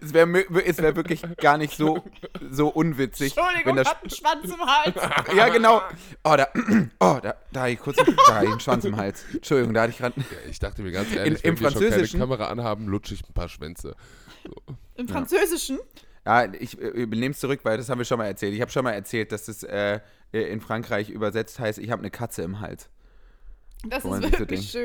[0.00, 2.04] Es wäre es wär wirklich gar nicht so,
[2.50, 3.36] so unwitzig.
[3.36, 4.94] wenn Entschuldigung, das, hat einen Schwanz im Hals.
[5.36, 5.82] ja, genau.
[6.24, 6.48] Oh, da,
[7.00, 9.24] oh, da, da hatte ich kurz da einen Schwanz im Hals.
[9.32, 10.14] Entschuldigung, da hatte ich gerade.
[10.18, 13.28] Ja, ich dachte mir ganz ehrlich, im wenn wir schon keine Kamera anhaben, lutsche ich
[13.28, 13.96] ein paar Schwänze.
[14.96, 15.78] Im Französischen.
[16.26, 18.54] Ja, ich äh, nehme es zurück, weil das haben wir schon mal erzählt.
[18.54, 20.00] Ich habe schon mal erzählt, dass es äh,
[20.32, 22.90] in Frankreich übersetzt heißt, ich habe eine Katze im Hals.
[23.88, 24.76] Das ist sich so wirklich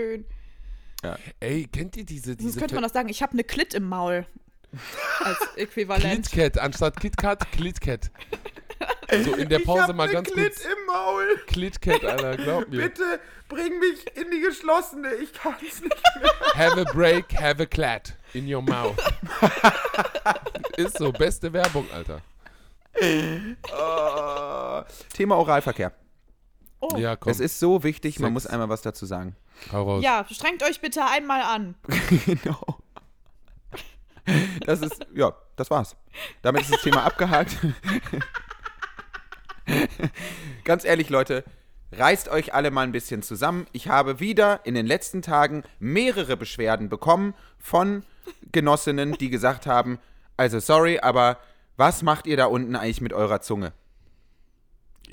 [1.14, 1.34] schön.
[1.40, 2.32] Ey, kennt ihr diese.
[2.32, 4.26] Sonst diese könnte man auch sagen, ich habe eine Klit im Maul.
[5.24, 6.30] Als Äquivalent.
[6.30, 8.12] KitKat anstatt KitKat, KitKat.
[9.24, 10.66] So in der ich Pause hab mal ne ganz Klit kurz.
[10.66, 11.38] im Maul.
[11.48, 12.82] Klitcat, Alter, glaub mir.
[12.82, 15.14] Bitte bring mich in die geschlossene.
[15.16, 15.96] Ich kann's nicht.
[16.56, 18.98] Have a break, have a clat in your mouth.
[20.76, 22.22] Ist so, beste Werbung, Alter.
[23.72, 24.82] Oh.
[25.14, 25.92] Thema Oralverkehr.
[26.82, 26.98] Oh.
[26.98, 28.34] Ja, komm, Es ist so wichtig, man Sex.
[28.34, 29.36] muss einmal was dazu sagen.
[30.04, 31.76] Ja, strengt euch bitte einmal an.
[32.26, 32.80] genau.
[34.66, 35.96] Das ist, ja, das war's.
[36.42, 37.58] Damit ist das Thema abgehakt.
[40.64, 41.44] Ganz ehrlich, Leute,
[41.92, 43.68] reißt euch alle mal ein bisschen zusammen.
[43.72, 48.04] Ich habe wieder in den letzten Tagen mehrere Beschwerden bekommen von
[48.52, 50.00] Genossinnen, die gesagt haben,
[50.38, 51.38] also sorry, aber
[51.78, 53.74] was macht ihr da unten eigentlich mit eurer Zunge?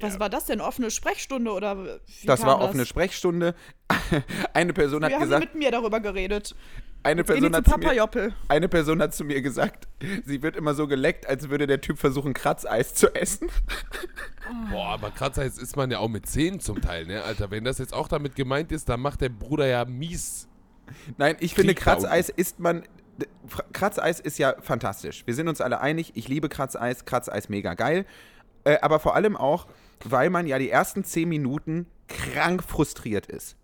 [0.01, 0.61] Was war das denn?
[0.61, 3.55] Offene Sprechstunde oder wie Das kam war offene Sprechstunde.
[4.55, 6.55] Eine Person hat Wir haben gesagt, mit mir darüber geredet.
[7.03, 8.35] eine Person hat zu Papa mir, Joppel.
[8.49, 9.89] Eine Person hat zu mir gesagt,
[10.25, 13.49] sie wird immer so geleckt, als würde der Typ versuchen, Kratzeis zu essen.
[14.71, 17.51] Boah, aber Kratzeis ist man ja auch mit Zähnen zum Teil, ne, Alter.
[17.51, 20.49] Wenn das jetzt auch damit gemeint ist, dann macht der Bruder ja mies.
[21.19, 22.83] Nein, ich finde, Krieg da Kratzeis isst man.
[23.73, 25.27] Kratzeis ist ja fantastisch.
[25.27, 26.13] Wir sind uns alle einig.
[26.15, 27.05] Ich liebe Kratzeis.
[27.05, 28.07] Kratzeis mega geil.
[28.65, 29.67] Äh, aber vor allem auch,
[30.11, 33.57] weil man ja die ersten 10 Minuten krank frustriert ist.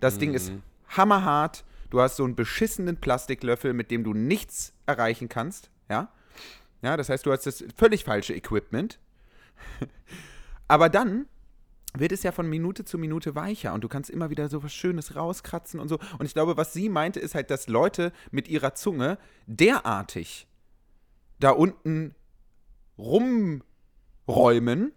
[0.00, 0.52] Das Ding ist
[0.88, 1.64] hammerhart.
[1.90, 5.70] Du hast so einen beschissenen Plastiklöffel, mit dem du nichts erreichen kannst.
[5.88, 6.12] Ja?
[6.82, 8.98] Ja, das heißt, du hast das völlig falsche Equipment.
[10.68, 11.26] Aber dann
[11.96, 14.74] wird es ja von Minute zu Minute weicher und du kannst immer wieder so was
[14.74, 15.98] Schönes rauskratzen und so.
[16.18, 20.48] Und ich glaube, was sie meinte, ist halt, dass Leute mit ihrer Zunge derartig
[21.38, 22.14] da unten
[22.98, 24.92] rumräumen,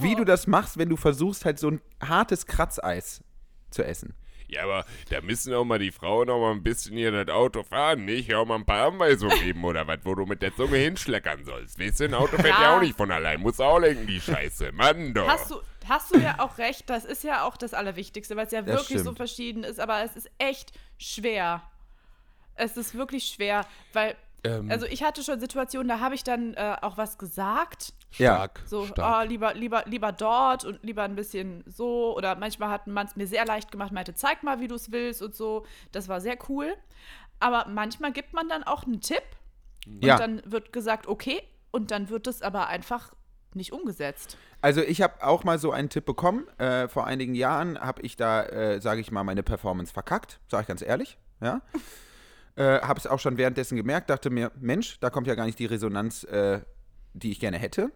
[0.00, 3.22] wie du das machst, wenn du versuchst, halt so ein hartes Kratzeis
[3.70, 4.14] zu essen.
[4.48, 7.62] Ja, aber da müssen auch mal die Frauen auch mal ein bisschen hier das Auto
[7.62, 8.34] fahren, nicht?
[8.34, 11.78] Auch mal ein paar Anweisungen geben oder was, wo du mit der Zunge hinschleckern sollst.
[11.80, 12.76] Weißt du, ein Auto fährt ja, Ja.
[12.76, 13.40] auch nicht von allein.
[13.40, 14.72] Muss auch lenken, die Scheiße.
[14.72, 15.26] Mann, doch.
[15.26, 18.52] Hast du, hast du ja auch recht, das ist ja auch das Allerwichtigste, weil es
[18.52, 19.16] ja Das wirklich so stimmt.
[19.16, 21.62] verschieden ist, aber es ist echt schwer.
[22.54, 26.54] Es ist wirklich schwer, weil, Ähm, also ich hatte schon Situationen, da habe ich dann
[26.54, 29.24] äh, auch was gesagt, stark, so, stark.
[29.24, 33.16] oh, lieber, lieber, lieber dort und lieber ein bisschen so, oder manchmal hat man es
[33.16, 36.20] mir sehr leicht gemacht, meinte, zeig mal, wie du es willst und so, das war
[36.20, 36.74] sehr cool,
[37.40, 39.22] aber manchmal gibt man dann auch einen Tipp
[39.86, 40.16] und Ja.
[40.16, 43.12] dann wird gesagt, okay, und dann wird es aber einfach
[43.54, 44.36] nicht umgesetzt.
[44.60, 46.46] Also ich habe auch mal so einen Tipp bekommen.
[46.58, 50.40] Äh, vor einigen Jahren habe ich da, äh, sage ich mal, meine Performance verkackt.
[50.48, 51.18] Sage ich ganz ehrlich.
[51.40, 51.60] Ja.
[52.56, 54.10] Äh, habe es auch schon währenddessen gemerkt.
[54.10, 56.60] Dachte mir, Mensch, da kommt ja gar nicht die Resonanz, äh,
[57.14, 57.90] die ich gerne hätte.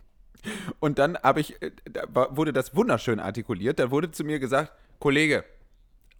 [0.80, 3.78] Und dann habe ich, äh, da wurde das wunderschön artikuliert.
[3.78, 5.44] Da wurde zu mir gesagt, Kollege,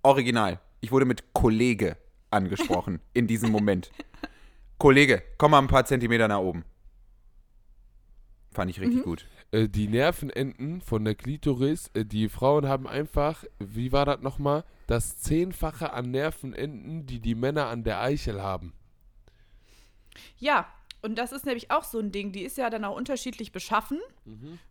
[0.03, 0.61] original.
[0.81, 1.97] Ich wurde mit Kollege
[2.31, 3.90] angesprochen in diesem Moment.
[4.79, 6.64] Kollege, komm mal ein paar Zentimeter nach oben.
[8.53, 9.27] Fand ich richtig gut.
[9.51, 14.64] Äh, die Nervenenden von der Klitoris, äh, die Frauen haben einfach, wie war das nochmal,
[14.88, 18.72] das Zehnfache an Nervenenden, die die Männer an der Eichel haben.
[20.38, 20.66] Ja,
[21.01, 24.01] und das ist nämlich auch so ein Ding, die ist ja dann auch unterschiedlich beschaffen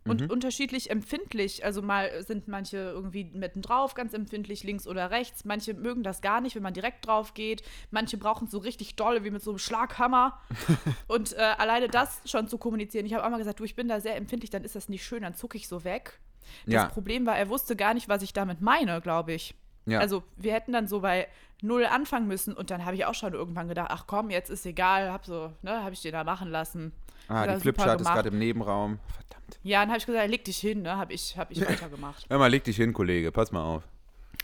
[0.04, 0.30] und Mhm.
[0.30, 1.64] unterschiedlich empfindlich.
[1.64, 5.46] Also mal sind manche irgendwie mittendrauf ganz empfindlich, links oder rechts.
[5.46, 7.62] Manche mögen das gar nicht, wenn man direkt drauf geht.
[7.90, 10.38] Manche brauchen es so richtig doll, wie mit so einem Schlaghammer.
[11.08, 13.06] und äh, alleine das schon zu kommunizieren.
[13.06, 15.04] Ich habe auch mal gesagt, du, ich bin da sehr empfindlich, dann ist das nicht
[15.06, 16.18] schön, dann zucke ich so weg.
[16.66, 16.86] Das Ja.
[16.88, 19.54] Problem war, er wusste gar nicht, was ich damit meine, glaube ich.
[19.90, 20.00] Ja.
[20.00, 21.28] Also wir hätten dann so bei
[21.62, 24.64] null anfangen müssen und dann habe ich auch schon irgendwann gedacht, ach komm, jetzt ist
[24.66, 26.92] egal, hab so, ne, habe ich den da machen lassen.
[27.28, 28.98] Ah, Ja, die Flipchart ist gerade im Nebenraum.
[29.08, 29.58] Verdammt.
[29.62, 32.26] Ja, dann habe ich gesagt, leg dich hin, ne, habe ich, hab ich weitergemacht.
[32.28, 33.32] Hör mal, leg dich hin, Kollege.
[33.32, 33.82] Pass mal auf.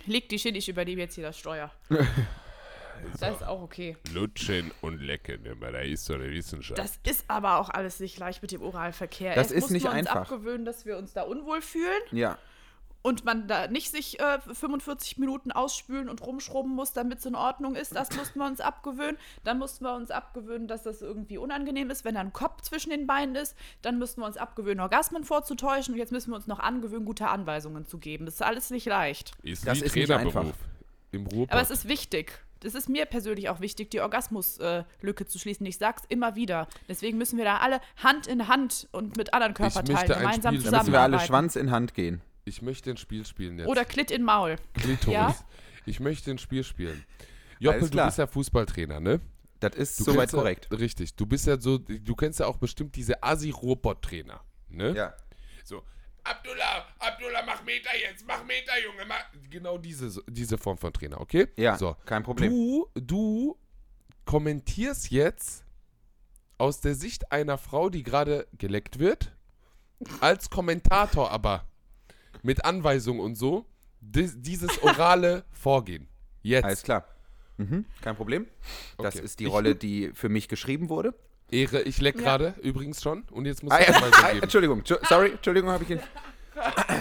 [0.06, 1.70] Leg dich hin, ich übernehme jetzt hier das Steuer.
[3.20, 3.96] das ist auch okay.
[4.12, 6.78] Lutschen und lecken immer, da ist so eine Wissenschaft.
[6.78, 9.34] Das ist aber auch alles nicht leicht mit dem Oralverkehr.
[9.34, 10.16] Das Erst ist nicht wir uns einfach.
[10.22, 12.38] abgewöhnen, dass wir uns da unwohl fühlen Ja.
[13.04, 17.34] Und man da nicht sich äh, 45 Minuten ausspülen und rumschrubben muss, damit es in
[17.34, 17.94] Ordnung ist.
[17.94, 19.18] Das mussten wir uns abgewöhnen.
[19.44, 22.88] Dann mussten wir uns abgewöhnen, dass das irgendwie unangenehm ist, wenn da ein Kopf zwischen
[22.88, 23.54] den Beinen ist.
[23.82, 25.92] Dann müssten wir uns abgewöhnen, Orgasmen vorzutäuschen.
[25.92, 28.24] Und jetzt müssen wir uns noch angewöhnen, gute Anweisungen zu geben.
[28.24, 29.32] Das ist alles nicht leicht.
[29.42, 30.36] ist Das ist nicht Trainerberuf.
[30.36, 30.54] einfach.
[31.12, 31.52] Im Ruhrpott.
[31.52, 32.32] Aber es ist wichtig.
[32.64, 35.66] Es ist mir persönlich auch wichtig, die Orgasmuslücke zu schließen.
[35.66, 36.66] Ich sag's immer wieder.
[36.88, 40.78] Deswegen müssen wir da alle Hand in Hand und mit anderen Körperteilen gemeinsam Spiel- Da
[40.78, 41.26] müssen wir alle zusammenarbeiten.
[41.26, 42.22] Schwanz in Hand gehen.
[42.44, 43.68] Ich möchte ein Spiel spielen jetzt.
[43.68, 44.56] Oder Klit in Maul.
[44.74, 45.12] Klitoris.
[45.14, 45.36] Ja?
[45.86, 47.04] Ich möchte ein Spiel spielen.
[47.58, 49.20] Joppel, du bist ja Fußballtrainer, ne?
[49.60, 50.68] Das ist Du soweit kennst ja- korrekt.
[50.72, 51.14] Richtig.
[51.14, 54.94] Du bist ja so, du kennst ja auch bestimmt diese Asi-Robot-Trainer, ne?
[54.94, 55.14] Ja.
[55.64, 55.82] So,
[56.24, 59.24] Abdullah, Abdullah, mach Meter jetzt, mach Meter, Junge, mach.
[59.50, 61.48] Genau diese, diese Form von Trainer, okay?
[61.56, 61.96] Ja, So.
[62.04, 62.50] kein Problem.
[62.50, 63.58] Du, du
[64.24, 65.64] kommentierst jetzt
[66.58, 69.32] aus der Sicht einer Frau, die gerade geleckt wird,
[70.20, 71.66] als Kommentator aber
[72.44, 73.66] mit Anweisungen und so,
[74.00, 76.06] dieses orale Vorgehen.
[76.42, 76.64] Jetzt.
[76.64, 77.08] Alles klar.
[77.56, 78.46] Mhm, kein Problem.
[78.98, 79.24] Das Okay.
[79.24, 81.14] ist die Rolle, die für mich geschrieben wurde.
[81.50, 82.22] Ehre, ich leck Ja.
[82.22, 84.42] gerade übrigens schon und jetzt muss Ah, ich ja, Anweisungen ah, geben.
[84.42, 86.00] Entschuldigung, Entschu- sorry, Entschuldigung, habe ich ihn.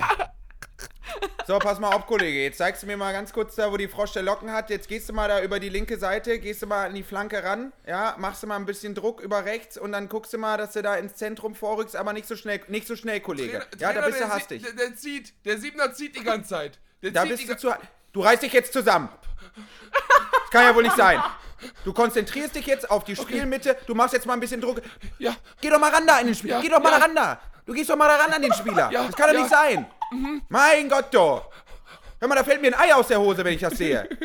[1.45, 2.41] So, pass mal auf, Kollege.
[2.41, 4.69] Jetzt zeigst du mir mal ganz kurz da, wo die Frosch der Locken hat.
[4.69, 7.43] Jetzt gehst du mal da über die linke Seite, gehst du mal an die Flanke
[7.43, 10.57] ran, ja, machst du mal ein bisschen Druck über rechts und dann guckst du mal,
[10.57, 13.65] dass du da ins Zentrum vorrückst, aber nicht so schnell, nicht so schnell, Kollege.
[13.77, 14.63] Ja, da bist du hastig.
[14.63, 16.79] Der, der zieht, der Siebner zieht die ganze Zeit.
[17.01, 17.75] Der Da zieht bist du zu.
[18.13, 19.09] Du reißt dich jetzt zusammen.
[19.55, 21.21] Das kann ja wohl nicht sein.
[21.83, 23.75] Du konzentrierst dich jetzt auf die Spielmitte.
[23.87, 24.81] Du machst jetzt mal ein bisschen Druck.
[25.19, 26.57] Ja, Geh doch mal ran da an den Spieler.
[26.57, 26.99] Ja, Geh doch mal ja.
[26.99, 27.41] da ran da.
[27.65, 28.91] Du gehst doch mal da ran an den Spieler.
[28.91, 29.39] Ja, das kann doch ja.
[29.41, 29.85] nicht sein.
[30.49, 31.51] Mein Gott, doch.
[32.19, 34.07] Hör mal, da fällt mir ein Ei aus der Hose, wenn ich das sehe.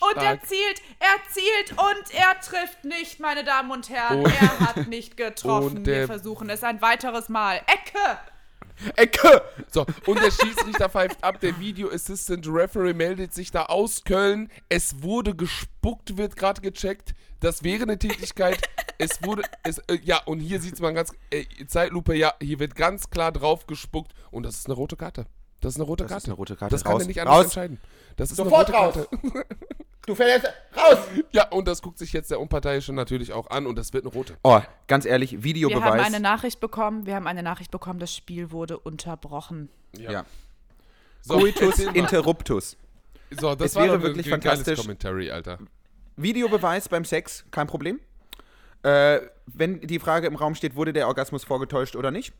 [0.00, 4.20] Und er zielt, er zielt und er trifft nicht, meine Damen und Herren.
[4.24, 5.84] Und- er hat nicht getroffen.
[5.84, 7.56] Wir der- versuchen es ein weiteres Mal.
[7.66, 8.18] Ecke!
[8.96, 9.42] Ecke.
[9.70, 11.40] So, und der Schiedsrichter pfeift ab.
[11.40, 14.48] Der Video Assistant Referee meldet sich da aus Köln.
[14.68, 17.14] Es wurde gespuckt, wird gerade gecheckt.
[17.40, 18.60] Das wäre eine Tätigkeit.
[18.98, 22.74] Es wurde, es, äh, ja, und hier sieht man ganz, äh, Zeitlupe, ja, hier wird
[22.74, 24.12] ganz klar drauf gespuckt.
[24.30, 25.26] Und das ist eine rote Karte.
[25.60, 26.22] Das ist eine rote Das Karte.
[26.24, 26.74] ist eine rote Karte.
[26.74, 27.02] Das kann Raus.
[27.02, 27.44] er nicht anders Raus.
[27.44, 27.80] entscheiden.
[28.16, 29.46] Das ist Sofort eine rote Karte.
[30.10, 30.44] Du fällst
[30.76, 30.98] raus.
[31.30, 34.12] Ja, und das guckt sich jetzt der Unparteiische natürlich auch an und das wird eine
[34.12, 34.36] rote.
[34.42, 36.04] Oh, ganz ehrlich, Wir haben Videobeweis.
[36.04, 37.06] eine Nachricht bekommen.
[37.06, 39.68] Wir haben eine Nachricht bekommen, das Spiel wurde unterbrochen.
[39.92, 40.24] ja.
[41.22, 42.76] So, Coitus interruptus.
[43.30, 44.80] So, das Es war wäre doch wirklich ein fantastisch.
[44.80, 45.58] Commentary, Alter.
[46.16, 48.00] Videobeweis beim Sex, kein Problem.
[48.82, 52.32] Äh, wenn die Frage im Raum steht, wurde der Orgasmus vorgetäuscht oder nicht,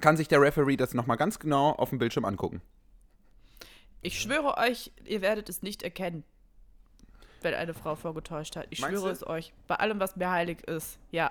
[0.00, 2.62] kann sich der Referee das nochmal ganz genau auf dem Bildschirm angucken.
[4.02, 6.24] Ich schwöre euch, ihr werdet es nicht erkennen,
[7.44, 8.66] wenn eine Frau vorgetäuscht hat.
[8.70, 9.12] Ich Meinst schwöre du?
[9.12, 9.52] es euch.
[9.66, 10.98] Bei allem, was mir heilig ist.
[11.10, 11.30] Ja.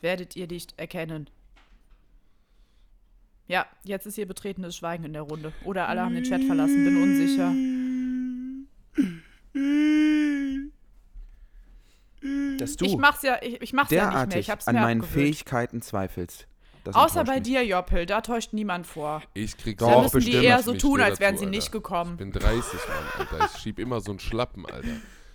[0.00, 1.28] Werdet ihr nicht erkennen.
[3.48, 5.52] Ja, jetzt ist hier betretenes Schweigen in der Runde.
[5.64, 7.52] Oder alle haben den Chat verlassen, bin unsicher.
[12.58, 14.10] Dass du Ich mach's ja, ich, ich mach's ja nicht mehr.
[14.12, 15.26] derartig Ich hab's an meinen abgewöhnt.
[15.26, 16.48] Fähigkeiten zweifelst.
[16.86, 17.42] Das Außer bei mich.
[17.44, 19.22] dir, Joppel, da täuscht niemand vor.
[19.34, 20.44] Ich krieg Da so müssen die bestimmt.
[20.44, 21.56] eher so tun, als wären dazu, sie Alter.
[21.56, 22.12] nicht gekommen.
[22.12, 22.52] Ich bin 30,
[22.88, 23.50] Mann, Alter.
[23.54, 24.88] Ich schieb immer so einen Schlappen, Alter.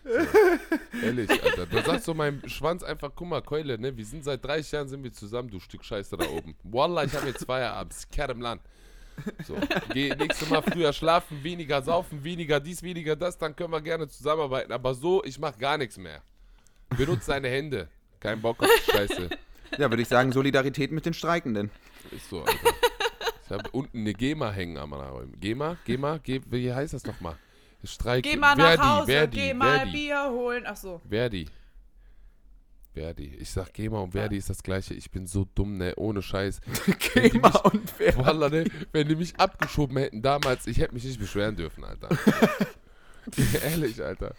[0.04, 1.04] So.
[1.04, 1.66] Ehrlich, Alter.
[1.68, 3.96] Da sagt so mein Schwanz einfach, guck mal, Keule, ne?
[3.96, 6.56] Wir sind seit 30 Jahren sind wir zusammen, du Stück Scheiße da oben.
[6.64, 7.94] Wallah, ich habe jetzt Feierabend.
[8.00, 8.62] Ich kehre im Land.
[9.46, 9.56] So,
[9.94, 14.08] geh nächstes Mal früher schlafen, weniger saufen, weniger dies, weniger das, dann können wir gerne
[14.08, 14.72] zusammenarbeiten.
[14.72, 16.22] Aber so, ich mach gar nichts mehr.
[16.98, 17.90] Benutze deine Hände.
[18.20, 19.30] Kein Bock auf die Scheiße.
[19.78, 21.72] Ja, würde ich sagen, Solidarität mit den Streikenden.
[22.12, 22.70] Ist so, Alter.
[23.46, 25.34] Ich habe unten eine GEMA hängen am Arm.
[25.40, 25.78] GEMA?
[25.86, 26.18] GEMA?
[26.20, 27.38] Ge wie heißt das nochmal?
[27.84, 28.24] Streik.
[28.24, 30.64] Geh mal Verdi, nach Hause, Verdi, geh mal Verdi, Bier holen.
[30.68, 31.02] Ach so.
[31.10, 31.48] Verdi.
[32.94, 33.36] Verdi.
[33.40, 34.94] Ich sag GEMA und Verdi ist das gleiche.
[34.94, 35.94] Ich bin so dumm, ne?
[35.96, 36.60] Ohne Scheiß.
[37.14, 38.18] Gema und Wer.
[38.18, 38.66] Wallah, ne?
[38.92, 42.10] Wenn die mich abgeschoben hätten damals, ich hätte mich nicht beschweren dürfen, Alter.
[43.64, 44.36] Ehrlich, Alter.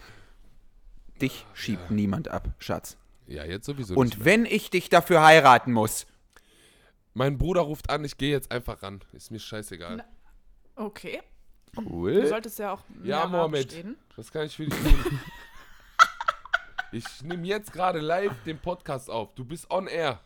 [1.20, 2.96] Dich schiebt niemand ab, Schatz.
[3.26, 6.06] Ja, jetzt sowieso Und wenn ich dich dafür heiraten muss,
[7.14, 9.00] Mein Bruder ruft an, ich gehe jetzt einfach ran.
[9.12, 10.04] Ist mir scheißegal.
[10.76, 11.20] Okay.
[11.74, 12.26] Du cool.
[12.26, 13.84] solltest ja auch Ja, Mohammed.
[14.16, 15.20] Was kann ich für dich tun?
[16.92, 19.34] ich nehme jetzt gerade live den Podcast auf.
[19.34, 20.20] Du bist on air.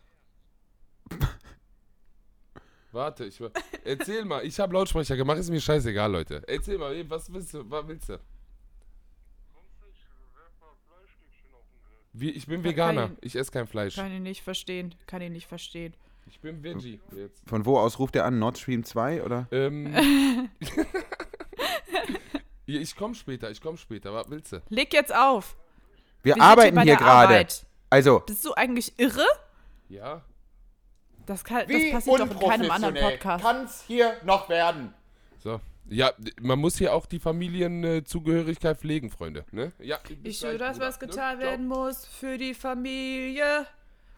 [2.92, 3.38] Warte, ich
[3.84, 4.44] erzähl mal.
[4.44, 5.38] Ich habe Lautsprecher gemacht.
[5.38, 6.42] Ist mir scheißegal, Leute.
[6.47, 7.70] Erzähl mal, was willst du?
[7.70, 8.18] Was willst du?
[12.18, 13.08] Wie, ich bin Veganer.
[13.08, 13.96] kann Ich esse kein Fleisch.
[13.96, 14.94] Kann ihn nicht verstehen.
[15.06, 15.94] Kann ihn nicht verstehen.
[16.28, 17.42] Ich bin Veggie jetzt.
[17.46, 18.38] Von wo aus ruft er an?
[18.38, 19.46] Nord Stream 2 oder?
[19.52, 19.94] Ähm.
[22.66, 23.50] Ich komme später.
[23.50, 24.12] Ich komme später.
[24.12, 24.60] Was willst du?
[24.68, 25.56] Leg jetzt auf.
[26.22, 27.46] Wir, Wir arbeiten bei hier der gerade.
[27.88, 29.24] Also, Bist du eigentlich irre?
[29.88, 30.22] Ja?
[31.26, 33.44] Das, kann, das passiert doch in keinem anderen Podcast.
[33.44, 34.92] Kann's hier noch werden?
[35.38, 35.60] So.
[35.89, 39.45] Ja, man muss hier auch die Familienzugehörigkeit pflegen, Freunde.
[39.53, 39.72] Ne?
[39.78, 41.45] Ja, Ich tue das, was getan Ne?
[41.45, 43.66] werden muss für die Familie.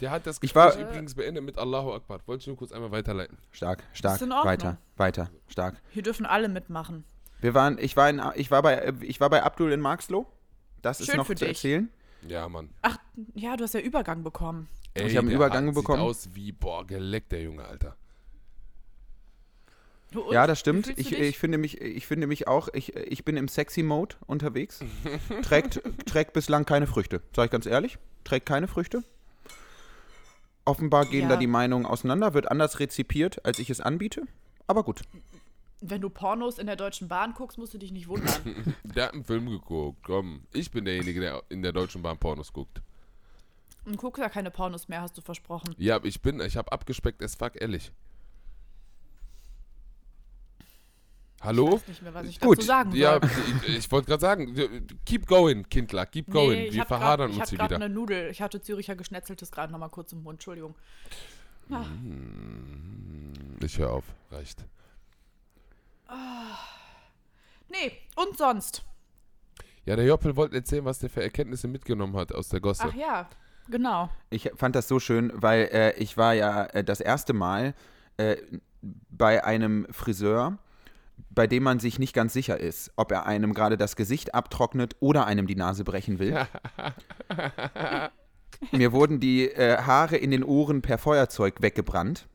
[0.01, 2.21] Der hat das Ich Gespräch war- übrigens beendet mit Allahu Akbar.
[2.27, 3.37] Wollte ich nur kurz einmal weiterleiten.
[3.51, 4.21] Stark, stark.
[4.21, 4.29] Ist.
[4.31, 5.81] Weiter, weiter, stark.
[5.91, 7.05] Hier dürfen alle mitmachen.
[7.41, 10.27] Wir waren, ich war, in, ich war bei, ich war bei Abdul in Marxloh.
[10.83, 11.57] Das ist Schön noch für zu dich.
[11.59, 11.89] erzählen.
[12.27, 12.71] Ja, Mann.
[12.83, 12.97] Ach,
[13.35, 14.69] ja, du hast ja Übergang bekommen.
[14.95, 15.99] Ey, Ich hab einen Übergang hat- bekommen.
[16.01, 17.97] Sieht aus wie, boah, geleckt, der Junge, Alter.
[20.15, 20.33] Und?
[20.33, 20.89] Ja, das stimmt.
[20.97, 24.81] Ich, ich, finde mich, ich finde mich auch, ich, ich bin im Sexy-Mode unterwegs.
[25.43, 27.21] trägt, trägt bislang keine Früchte.
[27.35, 27.99] Sag ich ganz ehrlich.
[28.25, 29.03] Trägt keine Früchte.
[30.65, 31.29] Offenbar gehen Ja.
[31.31, 34.23] da die Meinungen auseinander, wird anders rezipiert, als ich es anbiete.
[34.67, 35.03] Aber gut.
[35.81, 38.75] Wenn du Pornos in der Deutschen Bahn guckst, musst du dich nicht wundern.
[38.83, 39.99] Der hat einen Film geguckt.
[40.05, 42.83] Komm, ich bin derjenige, der in der Deutschen Bahn Pornos guckt.
[43.85, 45.75] Und guckst ja keine Pornos mehr, hast du versprochen.
[45.79, 47.93] Ja, aber ich bin, ich habe abgespeckt as fuck, ehrlich.
[51.41, 51.67] Hallo?
[51.69, 52.99] Ich weiß nicht mehr, was ich Gut, dazu sagen soll.
[53.01, 53.21] Ja,
[53.67, 56.51] ich, ich wollte gerade sagen, keep going, Kindler, keep going.
[56.59, 57.77] Nee, ich Wir grad- verhadern ich uns hier grad wieder.
[57.85, 58.31] eine Nudel.
[58.31, 60.37] Ich hatte Züricher Geschnetzeltes gerade noch mal kurz im Mund.
[60.37, 60.75] Entschuldigung.
[61.71, 61.85] Ah,
[63.63, 64.65] Ich höre auf, reicht.
[67.69, 68.83] nee, und sonst?
[69.85, 72.85] Ja, der Joppel wollte erzählen, was der für Erkenntnisse mitgenommen hat aus der Gosse.
[72.89, 73.29] Ach ja,
[73.71, 74.11] genau.
[74.31, 77.75] Ich fand das so schön, weil äh, ich war ja äh, das erste Mal
[78.17, 78.37] äh,
[79.11, 80.59] bei einem Friseur,
[81.39, 84.97] bei dem man sich nicht ganz sicher ist, ob er einem gerade das Gesicht abtrocknet
[84.99, 86.37] oder einem die Nase brechen will.
[88.73, 92.27] Mir wurden die äh, Haare in den Ohren per Feuerzeug weggebrannt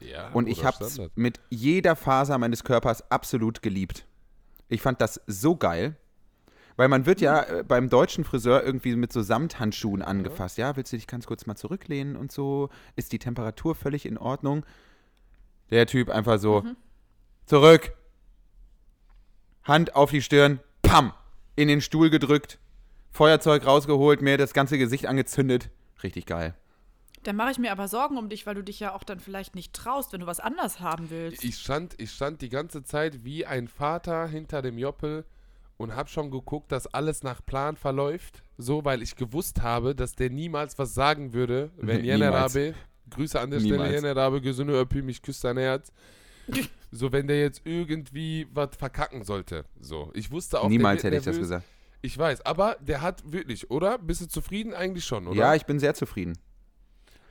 [0.00, 4.06] Ja, und ich habe es mit jeder Faser meines Körpers absolut geliebt.
[4.70, 5.96] Ich fand das so geil.
[6.76, 10.56] Weil man wird ja äh, beim deutschen Friseur irgendwie mit so Samthandschuhen angefasst.
[10.56, 12.70] Ja, willst du dich ganz kurz mal zurücklehnen und so?
[12.96, 14.64] Ist die Temperatur völlig in Ordnung?
[15.68, 16.64] Der Typ einfach so,
[17.44, 17.92] zurück.
[19.66, 21.12] Hand auf die Stirn, pam,
[21.56, 22.58] in den Stuhl gedrückt,
[23.10, 25.70] Feuerzeug rausgeholt, mir das ganze Gesicht angezündet.
[26.02, 26.54] Richtig geil.
[27.22, 29.56] Dann mache ich mir aber Sorgen um dich, weil du dich ja auch dann vielleicht
[29.56, 31.42] nicht traust, wenn du was anders haben willst.
[31.42, 35.24] Ich stand, ich stand die ganze Zeit wie ein Vater hinter dem Joppel
[35.76, 38.42] und habe schon geguckt, dass alles nach Plan verläuft.
[38.58, 42.54] So, weil ich gewusst habe, dass der niemals was sagen würde, wenn Nee, Jene niemals.
[42.54, 42.74] Rabe,
[43.10, 43.94] Grüße an der Stelle, Niemals.
[43.94, 45.92] Jene Rabe, gesunde Öppi, mich küsst dein Herz.
[46.90, 49.64] So, wenn der jetzt irgendwie was verkacken sollte.
[49.80, 51.48] So, ich wusste auch, Niemals hätte wird ich das nervös.
[51.48, 51.64] gesagt.
[52.02, 53.98] Ich weiß, aber der hat wirklich, oder?
[53.98, 54.74] Bist du zufrieden?
[54.74, 55.36] Eigentlich schon, oder?
[55.38, 56.38] Ja, ich bin sehr zufrieden.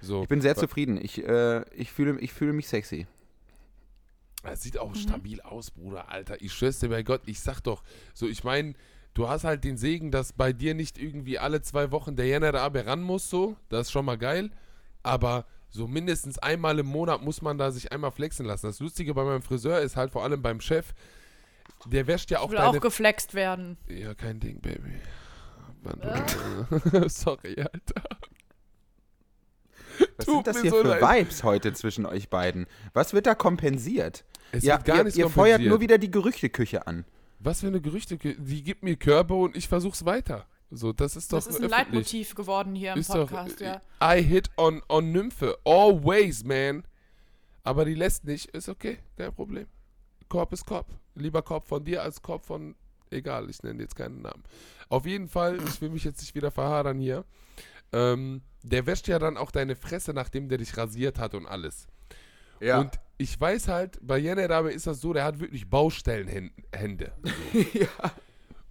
[0.01, 0.23] so.
[0.23, 0.97] Ich bin sehr zufrieden.
[1.01, 3.07] Ich, äh, ich, fühle, ich fühle mich sexy.
[4.43, 6.39] Es sieht auch stabil aus, Bruder, Alter.
[6.41, 8.73] Ich schwör's dir bei Gott, ich sag doch, so, ich meine,
[9.15, 12.53] du hast halt den Segen, dass bei dir nicht irgendwie alle zwei Wochen der Jänner
[12.53, 13.55] Abe ran muss, so.
[13.69, 14.51] Das ist schon mal geil.
[15.01, 18.67] Aber so mindestens einmal im Monat muss man da sich einmal flexen lassen.
[18.67, 20.93] Das Lustige bei meinem Friseur ist halt vor allem beim Chef,
[21.85, 22.77] der wäscht ja Ich auch will deine.
[22.77, 23.77] auch geflext werden.
[23.87, 24.99] ja, kein Ding, Baby.
[25.83, 28.01] Du- Sorry, Alter.
[30.17, 31.01] Was Tut sind das hier so für leid.
[31.01, 32.65] Vibes heute zwischen euch beiden?
[32.93, 34.25] Was wird da kompensiert?
[34.51, 37.05] Es ja, wird gar ihr, nichts ihr feuert nur wieder die Gerüchteküche an.
[37.39, 38.17] Was für eine Gerüchte.
[38.17, 40.47] Die gibt mir Körbe und ich versuch's weiter.
[40.71, 41.85] So, das ist doch Das ist ein öffentlich.
[41.85, 43.81] Leitmotiv geworden hier im Ist Podcast, doch, ja.
[44.01, 45.57] I hit on, on Nymphe.
[45.63, 46.83] Always, man.
[47.63, 48.49] Aber die lässt nicht.
[48.51, 49.67] Ist okay, kein Problem.
[50.27, 50.87] Korb ist Korb.
[51.15, 52.75] Lieber Korb von dir als Korb von.
[53.11, 54.43] Egal, ich nenne jetzt keinen Namen.
[54.89, 57.23] Auf jeden Fall, ich will mich jetzt nicht wieder verhadern hier.
[57.93, 61.87] Ähm, der wäscht ja dann auch deine Fresse, nachdem der dich rasiert hat und alles.
[62.59, 62.79] Ja.
[62.79, 67.13] Und ich weiß halt, bei Jenner Dabe ist das so, der hat wirklich Baustellenhände.
[67.73, 68.11] ja.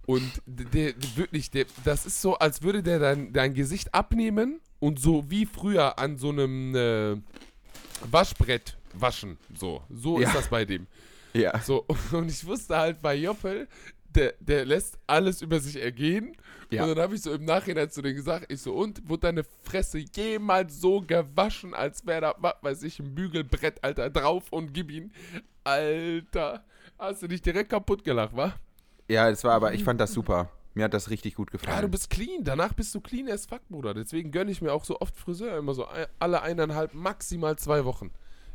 [0.05, 4.59] Und der, der wirklich, der, das ist so, als würde der dein, dein Gesicht abnehmen
[4.79, 7.15] und so wie früher an so einem äh,
[8.11, 9.37] Waschbrett waschen.
[9.57, 10.27] So, so Ja.
[10.27, 10.87] ist das bei dem.
[11.33, 11.59] Ja.
[11.59, 13.67] So, und ich wusste halt bei Joppel,
[14.13, 16.35] der, der lässt alles über sich ergehen.
[16.71, 16.83] Ja.
[16.83, 19.43] Und dann habe ich so im Nachhinein zu denen gesagt, ich so, und wurde deine
[19.63, 24.73] Fresse jemals so gewaschen, als wäre da, was weiß ich, ein Bügelbrett, Alter, drauf und
[24.73, 25.11] gib ihn.
[25.63, 26.63] Alter,
[26.97, 28.53] hast du dich direkt kaputt gelacht, wa?
[29.07, 30.49] Ja, es war aber, ich fand das super.
[30.73, 31.91] Mir hat das richtig gut Ja, du gefallen.
[31.91, 32.43] bist clean.
[32.43, 33.93] Danach bist du clean as fuck, Bruder.
[33.93, 35.57] Deswegen gönne ich mir auch so oft Friseur.
[35.57, 38.11] Immer so ein- alle eineinhalb, maximal zwei Wochen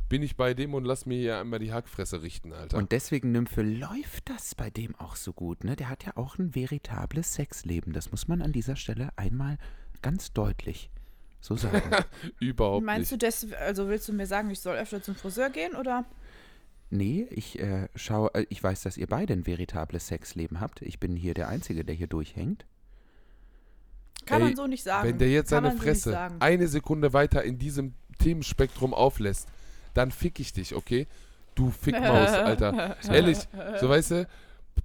[0.07, 2.77] bin ich bei dem und lass mir hier einmal die Hackfresse richten, Alter.
[2.77, 5.75] Und deswegen, Nymphe, läuft das bei dem auch so gut, ne?
[5.77, 7.93] Der hat ja auch ein veritables Sexleben.
[7.93, 9.57] Das muss man an dieser Stelle einmal
[10.01, 10.91] ganz deutlich
[11.39, 11.81] so sagen.
[12.39, 13.23] Überhaupt Meinst nicht.
[13.23, 16.05] du das, also willst du mir sagen, ich soll öfter zum Friseur gehen oder?
[16.91, 20.81] Nee, ich äh, schaue, äh, ich weiß, dass ihr beide ein veritables Sexleben habt.
[20.81, 22.65] Ich bin hier der Einzige, der hier durchhängt.
[24.25, 25.07] Kann Ey, man so nicht sagen.
[25.07, 29.47] Wenn der jetzt Kann seine so Fresse eine Sekunde weiter in diesem Themenspektrum auflässt,
[29.93, 31.07] dann fick ich dich, okay?
[31.55, 32.97] Du Fickmaus, Alter.
[33.09, 33.39] Ehrlich,
[33.79, 34.27] so weißt du?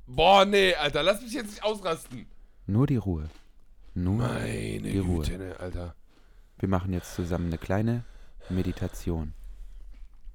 [0.06, 2.26] Boah, nee, Alter, lass mich jetzt nicht ausrasten.
[2.66, 3.28] Nur die Ruhe.
[3.94, 5.24] Nur Meine die Ruhe.
[5.24, 5.94] Güte, ne, Alter.
[6.58, 8.04] Wir machen jetzt zusammen eine kleine
[8.48, 9.34] Meditation.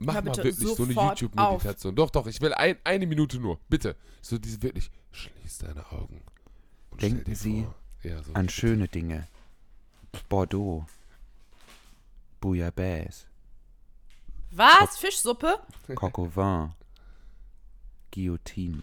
[0.06, 1.96] Mach mal wirklich so eine YouTube-Meditation.
[1.96, 3.60] Doch, doch, ich will ein, eine Minute nur.
[3.70, 3.96] Bitte.
[4.22, 4.90] So diese wirklich.
[5.12, 6.22] Schließ deine Augen.
[6.90, 8.54] Und Denken stell dir Sie vor, ja, so An bitte.
[8.54, 9.28] schöne Dinge.
[10.30, 10.86] Bordeaux.
[12.40, 13.28] Bouillabaisse.
[14.52, 14.98] Was?
[14.98, 15.60] Fischsuppe?
[15.96, 16.74] Coq au vin.
[18.12, 18.82] Guillotine.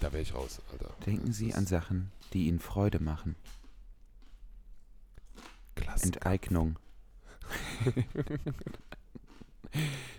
[0.00, 0.92] Da wäre ich raus, Alter.
[1.06, 3.36] Denken Sie an Sachen, die Ihnen Freude machen.
[5.74, 6.06] Klasse.
[6.06, 6.78] Enteignung.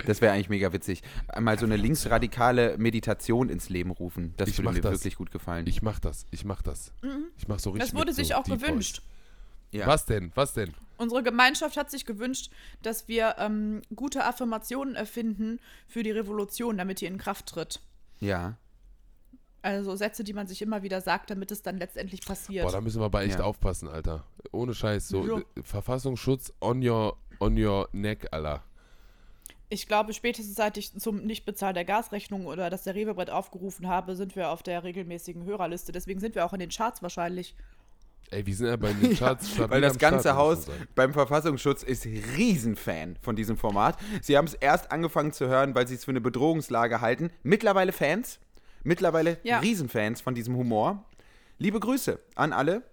[0.05, 1.01] Das wäre eigentlich mega witzig.
[1.39, 4.33] Mal so eine linksradikale Meditation ins Leben rufen.
[4.37, 4.91] Das Ich würde mir das.
[4.93, 5.65] wirklich gut gefallen.
[5.67, 6.91] Ich mach das, ich mach das.
[7.37, 7.89] Ich mach so richtig.
[7.91, 9.01] Das wurde mit sich so auch Deep gewünscht.
[9.71, 9.87] Ja.
[9.87, 10.31] Was denn?
[10.35, 10.73] Was denn?
[10.97, 12.49] Unsere Gemeinschaft hat sich gewünscht,
[12.81, 17.79] dass wir ähm, gute Affirmationen erfinden für die Revolution, damit die in Kraft tritt.
[18.19, 18.55] ja.
[19.63, 22.63] Also Sätze, die man sich immer wieder sagt, damit es dann letztendlich passiert.
[22.63, 23.43] Boah, da müssen wir aber echt Ja.
[23.45, 24.23] aufpassen, Alter.
[24.53, 25.09] Ohne Scheiß.
[25.09, 25.37] So, Ja.
[25.39, 28.63] äh, Verfassungsschutz on your, on your neck, Alter.
[29.70, 34.15] Ich glaube, spätestens seit ich zum Nichtbezahl der Gasrechnung oder das der Rewe-Brett aufgerufen habe,
[34.15, 35.91] sind wir auf der regelmäßigen Hörerliste.
[35.91, 37.53] Deswegen sind wir auch in den Charts wahrscheinlich.
[38.30, 41.84] Ey, wir sind ja bei den Charts stabil Weil das ganze Start, Haus beim Verfassungsschutz
[41.84, 43.97] ist Riesenfan von diesem Format.
[44.22, 47.32] Sie haben es erst angefangen zu hören, weil sie es für eine Bedrohungslage halten.
[47.43, 48.39] Mittlerweile Fans.
[48.84, 49.59] Mittlerweile Ja.
[49.59, 51.03] Riesenfans von diesem Humor.
[51.57, 52.84] Liebe Grüße an alle.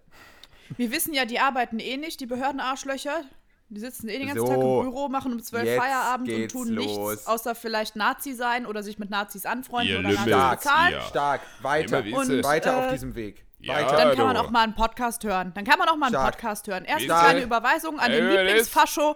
[0.75, 3.21] Wir wissen ja, die arbeiten eh nicht, die Behördenarschlöcher.
[3.69, 6.51] Die sitzen eh den ganzen So, Tag im Büro, machen um 12 jetzt Feierabend und
[6.51, 7.25] tun nichts, los.
[7.25, 10.29] außer vielleicht Nazi sein oder sich mit Nazis anfreunden Ihr oder Lümmel.
[10.29, 10.93] Nazis bezahlen.
[10.93, 11.01] Ja.
[11.01, 11.41] Stark.
[11.61, 12.05] Weiter.
[12.05, 12.43] Wisse.
[12.43, 13.45] weiter auf äh, diesem Weg.
[13.59, 13.73] Ja.
[13.75, 13.97] Weiter.
[13.97, 15.51] Dann kann man auch mal einen Podcast hören.
[15.55, 16.33] Dann kann man auch mal einen Stark.
[16.33, 16.85] Podcast hören.
[16.85, 17.23] Erst eine Stark.
[17.23, 18.29] kleine Überweisung an den?
[18.29, 19.15] Lieblingsfascho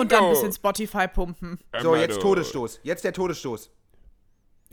[0.00, 1.60] und dann ein bisschen Spotify pumpen.
[1.80, 2.20] So, jetzt.
[2.20, 2.80] Todesstoß.
[2.82, 3.70] Jetzt der Todesstoß.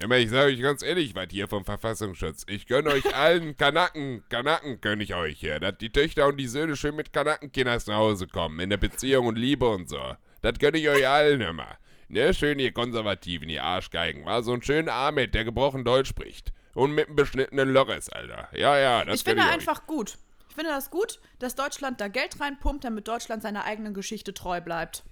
[0.01, 2.45] Ja, aber ich sage euch ganz ehrlich, was hier vom Verfassungsschutz.
[2.49, 6.47] Ich gönne euch allen Kanaken, Kanaken gönne ich euch hier, dass die Töchter und die
[6.47, 10.01] Söhne schön mit Kanakenkinders nach Hause kommen, in der Beziehung und Liebe und so.
[10.41, 11.77] Das gönne ich euch allen immer.
[12.07, 16.51] Ne, schön ihr Konservativen, ihr Arschgeigen, war so ein schöner Ahmed, der gebrochen Deutsch spricht.
[16.73, 18.49] Und mit einem beschnittenen Loris, Alter.
[18.53, 20.17] Ja, ja, das Ich finde ich einfach gut.
[20.49, 24.61] Ich finde das gut, dass Deutschland da Geld reinpumpt, damit Deutschland seiner eigenen Geschichte treu
[24.61, 25.03] bleibt.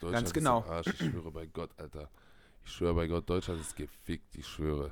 [0.00, 0.62] Deutschland Ganz genau.
[0.68, 2.10] Arsch, ich schwöre bei Gott, Alter.
[2.68, 4.90] Ich schwöre bei Gott, Deutschland ist gefickt, ich schwöre.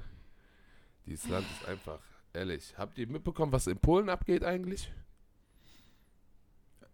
[1.04, 2.00] Dieses Land ist einfach,
[2.32, 2.72] ehrlich.
[2.78, 4.90] Habt ihr mitbekommen, was in Polen abgeht eigentlich?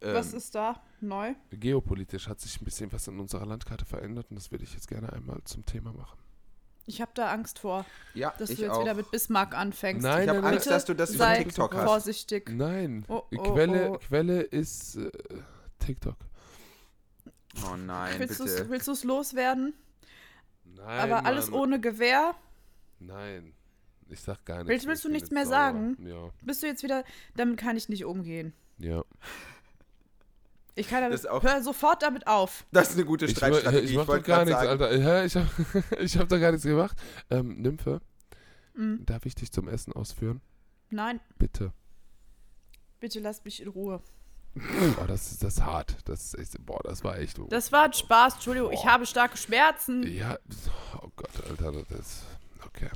[0.01, 1.35] Was Ähm, ist da neu?
[1.53, 4.89] Geopolitisch hat sich ein bisschen was in unserer Landkarte verändert und das würde ich jetzt
[4.89, 6.19] gerne einmal zum Thema machen.
[6.87, 8.81] Ich habe da Angst vor, ja, dass ich du jetzt auch.
[8.83, 10.03] wieder mit Bismarck anfängst.
[10.03, 11.85] Nein, ich habe Angst, dass du das über TikTok hast.
[11.85, 12.51] vorsichtig.
[12.51, 13.99] Nein, Oh, oh, Quelle, oh.
[13.99, 15.13] Quelle ist äh,
[15.79, 16.17] TikTok.
[17.71, 18.63] Oh nein, Willst du bitte.
[18.65, 19.75] es willst du's loswerden?
[20.77, 21.61] Nein, Aber alles Mann.
[21.61, 22.35] ohne Gewehr?
[22.99, 23.53] Nein,
[24.09, 24.69] ich sag gar nichts.
[24.71, 25.53] Willst- willst Ich du nichts mehr sauer.
[25.55, 25.97] sagen?
[26.07, 27.05] Ja, Bist du jetzt wieder.
[27.37, 28.53] Damit kann ich nicht umgehen.
[28.79, 29.03] ja.
[30.75, 31.29] Ich kann damit.
[31.29, 32.65] Auch- hör sofort damit auf.
[32.73, 33.85] Das ist eine gute Ich, Streitstrategie.
[33.91, 34.83] ich mach doch wollte gar nichts, sagen.
[34.83, 34.97] Alter.
[34.97, 35.47] Ja, ich hab,
[36.01, 36.97] ich hab da gar nichts gemacht.
[37.29, 38.01] Ähm, Nymphe,
[38.73, 39.05] Mhm.
[39.05, 40.41] darf ich dich zum Essen ausführen?
[40.89, 41.73] Nein, Bitte.
[43.01, 44.01] bitte lass mich in Ruhe.
[44.55, 45.97] Oh, das ist das ist hart.
[46.05, 47.39] Das ist echt, boah, das war echt.
[47.49, 48.73] Das war ein Spaß, Entschuldigung.
[48.73, 50.03] Ich habe starke Schmerzen.
[50.03, 50.39] ja,
[51.03, 52.23] oh Gott, Alter, das ist.
[52.67, 52.91] Okay.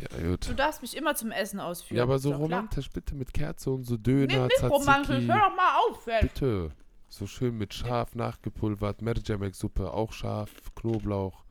[0.00, 0.48] Ja, gut.
[0.48, 1.98] Du darfst mich immer zum Essen ausführen.
[1.98, 5.26] Ja, aber so romantisch, bitte mit Kerze und so Nee, Döner, nicht romantisch.
[5.26, 6.22] Hör doch mal auf, ey.
[6.22, 6.72] Bitte.
[7.08, 11.44] So schön mit Schaf nachgepulvert, Merjamek-Suppe, auch scharf, Knoblauch,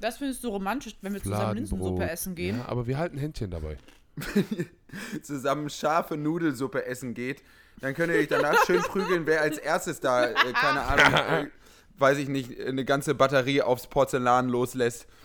[0.00, 1.56] Das findest du romantisch, wenn wir zusammen.
[1.58, 2.58] Linsensuppe essen gehen.
[2.58, 3.78] Ja, aber wir halten Händchen dabei.
[5.22, 7.42] zusammen scharfe Nudelsuppe essen geht,
[7.80, 11.50] dann könnt ihr euch danach schön prügeln, wer als erstes da, äh, keine Ahnung, äh,
[11.98, 15.06] weiß ich nicht, eine ganze Batterie aufs Porzellan loslässt.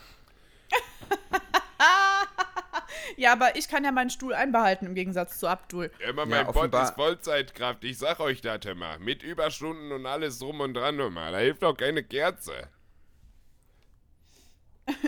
[3.18, 5.92] Ja, aber ich kann ja meinen Stuhl einbehalten im Gegensatz zu Abdul.
[6.08, 8.98] Immer Ja, mein Bot offenbar- ist Vollzeitkraft, ich sag euch das immer.
[9.00, 11.32] Mit Überstunden und alles drum und dran immer.
[11.32, 12.70] Da hilft doch keine Kerze.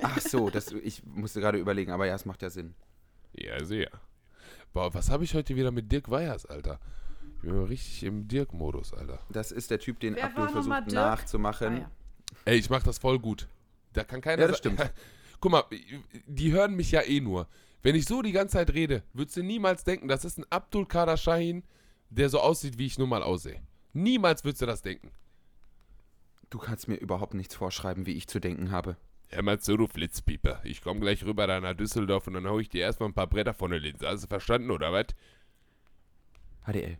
[0.01, 2.75] Ach so, das, ich musste gerade überlegen, aber ja, es macht ja Sinn.
[3.33, 3.89] Ja, sehr.
[4.73, 6.79] Boah, was habe ich heute wieder mit Dirk Weyers, Alter?
[7.41, 9.19] Ich bin mal richtig im Dirk-Modus, Alter.
[9.29, 11.73] Das ist der Typ, den Wer Abdul versucht nachzumachen.
[11.73, 11.91] Ah, ja.
[12.45, 13.47] Ey, ich mach das voll gut.
[13.93, 14.79] Da kann keiner Ja, das stimmt.
[15.39, 15.63] Guck mal,
[16.27, 17.47] die hören mich ja eh nur.
[17.81, 20.85] Wenn ich so die ganze Zeit rede, würdest du niemals denken, das ist ein Abdul
[20.85, 21.63] Kader Shahin,
[22.11, 23.59] der so aussieht, wie ich nun mal aussehe.
[23.93, 25.09] Niemals würdest du das denken.
[26.51, 28.97] Du kannst mir überhaupt nichts vorschreiben, wie ich zu denken habe.
[29.29, 30.61] Hör mal zu, du Flitzpieper.
[30.63, 33.27] Ich komm gleich rüber da nach Düsseldorf und dann hau ich dir erstmal ein paar
[33.27, 34.07] Bretter von der Linse.
[34.07, 35.07] Hast du verstanden, oder was?
[36.67, 36.99] HDL.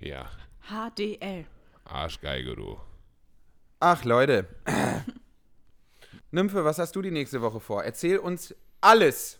[0.00, 0.30] Ja,
[0.68, 1.46] HDL.
[1.84, 2.78] Arschgeige, du.
[3.80, 4.46] Ach, Leute.
[6.30, 7.82] Nymphe, was hast du die nächste Woche vor?
[7.84, 9.38] Erzähl uns alles.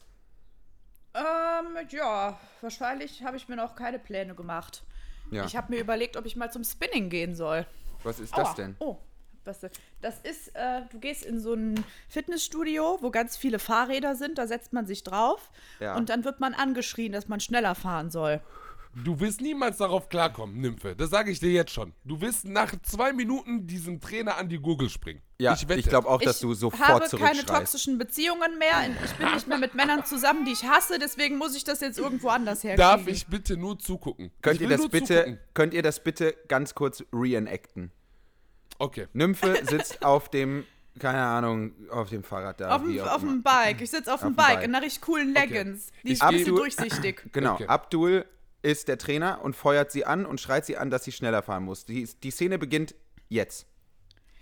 [1.15, 4.83] Ähm, ja, wahrscheinlich habe ich mir noch keine Pläne gemacht.
[5.31, 7.67] Ja, Ich habe mir überlegt, ob ich mal zum Spinning gehen soll.
[8.03, 8.43] was ist Aua.
[8.45, 8.77] das denn?
[8.81, 8.97] Oh,
[9.45, 9.71] was denn?
[10.01, 14.47] Das ist, äh, du gehst in so ein Fitnessstudio, wo ganz viele Fahrräder sind, da
[14.47, 15.97] setzt man sich drauf Ja.
[15.97, 18.41] und dann wird man angeschrien, dass man schneller fahren soll.
[18.93, 20.97] Du wirst niemals darauf klarkommen, Nymphe.
[20.97, 21.93] Das sage ich dir jetzt schon.
[22.05, 25.23] Du wirst nach zwei Minuten diesem Trainer an die Gurgel springen.
[25.39, 28.91] Ja, ich ich, glaube auch, dass ich du sofort habe keine toxischen Beziehungen mehr.
[29.05, 31.99] Ich bin nicht mehr mit Männern zusammen, die ich hasse, deswegen muss ich das jetzt
[31.99, 32.79] irgendwo anders herkriegen.
[32.91, 34.33] Darf ich bitte nur zugucken?
[34.43, 35.39] Könnt ich ihr, das nur bitte, zugucken.
[35.55, 37.93] könnt ihr das bitte ganz kurz reenacten?
[38.79, 39.07] Okay.
[39.13, 40.65] Nymphe sitzt auf dem,
[40.99, 42.75] keine Ahnung, auf dem Fahrrad da.
[42.77, 43.81] Auf wie dem, auf dem Bike.
[43.83, 44.65] Ich sitze auf dem Auf dem Bike Bike.
[44.65, 45.91] in einer richtig coolen Leggings.
[46.03, 47.23] Die Ich ist ein bisschen geh- durchsichtig.
[47.33, 47.67] Genau, Okay.
[47.67, 48.25] Abdul
[48.63, 51.65] ist der Trainer und feuert sie an und schreit sie an, dass sie schneller fahren
[51.65, 51.85] muss.
[51.85, 52.95] Die, die Szene beginnt
[53.29, 53.67] jetzt.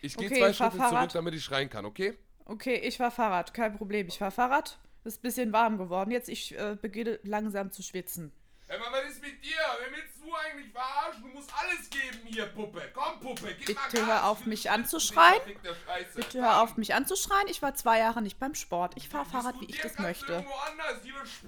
[0.01, 2.17] Ich gehe Okay, zwei Schritte zurück, damit ich schreien kann, okay?
[2.45, 4.09] Okay, ich fahr Fahrrad, kein Problem.
[4.09, 4.79] Ich fahr Fahrrad.
[5.05, 6.11] Ist ein bisschen warm geworden.
[6.11, 8.33] Jetzt ich äh, beginne langsam zu schwitzen.
[8.69, 9.57] Mal, was ist mit dir?
[9.81, 11.23] Wer willst eigentlich verarschen?
[11.23, 12.91] Du musst alles geben hier, Puppe.
[12.95, 14.07] Komm, Puppe, gib mal Bitte Gas.
[14.07, 15.41] hör auf, mich anzuschreien.
[16.15, 17.49] Bitte hör auf, mich anzuschreien.
[17.49, 18.93] Ich war zwei Jahre nicht beim Sport.
[18.97, 20.45] Ich fahr Fahrrad, wie ich das möchte.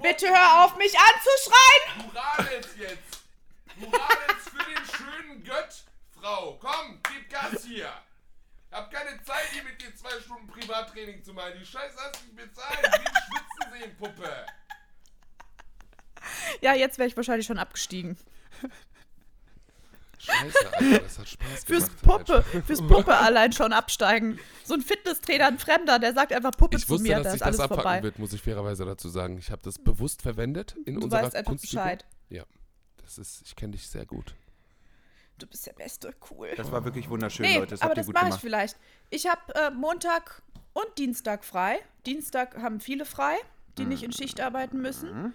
[0.02, 2.10] Bitte hör auf, mich anzuschreien!
[2.10, 3.20] Du radelst jetzt.
[3.76, 5.84] Du radelst für den schönen Gött,
[6.20, 6.58] Frau.
[6.60, 7.92] Komm, gib Gas hier.
[8.72, 11.54] Hab keine Zeit, hier mit dir zwei Stunden Privattraining zu machen.
[11.58, 12.78] Die Scheiße hast du nicht bezahlt.
[12.78, 14.46] Ich will dich schwitzen sehen, Puppe.
[16.60, 18.16] Ja, jetzt wäre ich wahrscheinlich schon abgestiegen.
[20.18, 22.26] Scheiße, Alter, das hat Spaß Fürs gemacht.
[22.26, 24.38] Puppe, fürs Puppe allein schon absteigen.
[24.64, 27.30] So ein Fitnesstrainer, ein Fremder, der sagt einfach Puppe Ich zu wusste, mir, dass da
[27.30, 28.02] sich ist das alles abpacken vorbei.
[28.02, 29.38] wird, muss ich fairerweise dazu sagen.
[29.38, 31.54] Ich habe das bewusst verwendet in Du unserer weißt einfach.
[31.58, 32.04] Bescheid.
[32.28, 32.44] Ja,
[33.02, 34.34] das ist, ich kenne dich sehr gut.
[35.38, 36.50] Du bist der Beste, cool.
[36.54, 37.70] Das war wirklich wunderschön, Nee, Leute.
[37.70, 38.76] Das aber das mache ich vielleicht.
[39.08, 40.42] Ich habe äh, Montag
[40.74, 41.78] und Dienstag frei.
[42.04, 43.36] Dienstag haben viele frei,
[43.78, 45.32] die nicht in Schicht arbeiten müssen.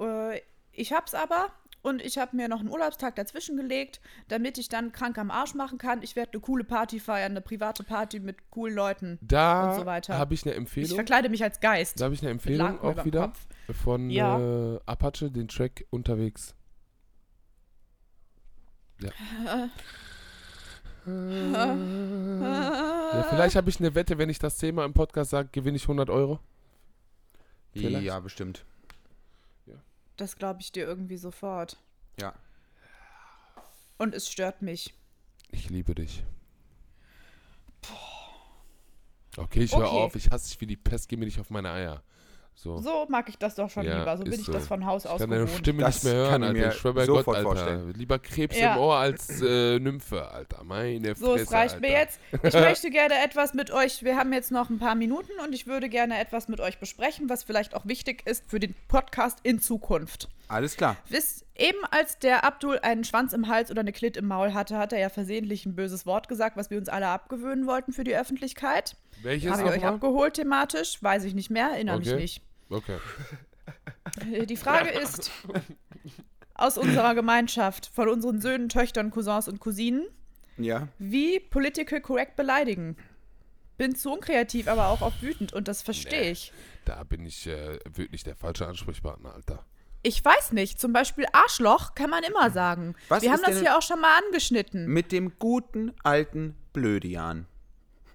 [0.00, 0.40] Äh,
[0.72, 1.52] ich hab's aber
[1.82, 5.54] und ich habe mir noch einen Urlaubstag dazwischen gelegt, damit ich dann krank am Arsch
[5.54, 6.02] machen kann.
[6.02, 9.18] Ich werde eine coole Party feiern, eine private Party mit coolen Leuten.
[9.22, 10.18] Da Und so weiter.
[10.18, 10.94] habe ich eine Ich Empfehlung.
[10.96, 12.00] verkleide mich als Geist.
[12.00, 13.46] Da habe ich eine Empfehlung auch wieder Kopf.
[13.82, 14.38] von Ja.
[14.74, 16.54] äh, Apache, den Track unterwegs.
[19.00, 19.10] Ja.
[21.06, 25.84] ja vielleicht habe ich eine Wette, wenn ich das Thema im Podcast sage, gewinne ich
[25.84, 26.40] 100 Euro.
[27.72, 28.04] Vielleicht.
[28.06, 28.64] Ja, bestimmt.
[30.16, 31.76] Das glaube ich dir irgendwie sofort.
[32.18, 32.34] Ja.
[33.98, 34.94] Und es stört mich.
[35.50, 36.24] Ich liebe dich.
[39.36, 39.96] Okay, ich höre Okay.
[39.96, 40.14] auf.
[40.16, 41.08] Ich hasse dich wie die Pest.
[41.08, 42.02] Geh mir nicht auf meine Eier.
[42.58, 42.78] So.
[42.78, 44.16] So mag ich das doch schon Ja, lieber.
[44.16, 44.52] So bin ich so.
[44.52, 45.58] das von Haus Ich aus kann deine gewohnt.
[45.58, 46.68] Stimme Das nicht mehr hören, Alter.
[46.68, 47.42] Ich schwör bei Gott, Alter.
[47.42, 47.92] vorstellen.
[47.94, 48.74] Lieber Krebs Ja.
[48.76, 50.64] im Ohr als äh, Nymphe, Alter.
[50.64, 51.86] Meine So, Fresse, es reicht Alter.
[51.86, 52.18] mir jetzt.
[52.42, 54.02] Ich möchte gerne etwas mit euch.
[54.04, 57.28] Wir haben jetzt noch ein paar Minuten und ich würde gerne etwas mit euch besprechen,
[57.28, 60.28] was vielleicht auch wichtig ist für den Podcast in Zukunft.
[60.48, 60.96] Alles klar.
[61.10, 64.78] Wisst, eben als der Abdul einen Schwanz im Hals oder eine Klit im Maul hatte,
[64.78, 68.04] hat er ja versehentlich ein böses Wort gesagt, was wir uns alle abgewöhnen wollten für
[68.04, 68.96] die Öffentlichkeit.
[69.22, 71.02] Welches Habe ich euch abgeholt thematisch?
[71.02, 72.14] Weiß ich nicht mehr, erinnere Okay.
[72.14, 72.42] mich nicht.
[72.68, 72.98] Okay.
[74.32, 75.30] Äh, Die Frage ist,
[76.54, 80.06] aus unserer Gemeinschaft, von unseren Söhnen, Töchtern, Cousins und Cousinen,
[80.56, 80.88] Ja.
[80.98, 82.96] wie political correct beleidigen.
[83.78, 86.30] Bin zu unkreativ, aber auch oft wütend und das verstehe Nee.
[86.30, 86.52] ich.
[86.86, 89.66] Da bin ich äh, wirklich der falsche Ansprechpartner, Alter.
[90.02, 92.94] Ich weiß nicht, zum Beispiel Arschloch kann man immer sagen.
[93.08, 94.86] Was Wir haben das hier auch schon mal angeschnitten.
[94.86, 97.46] Mit dem guten alten Blödian.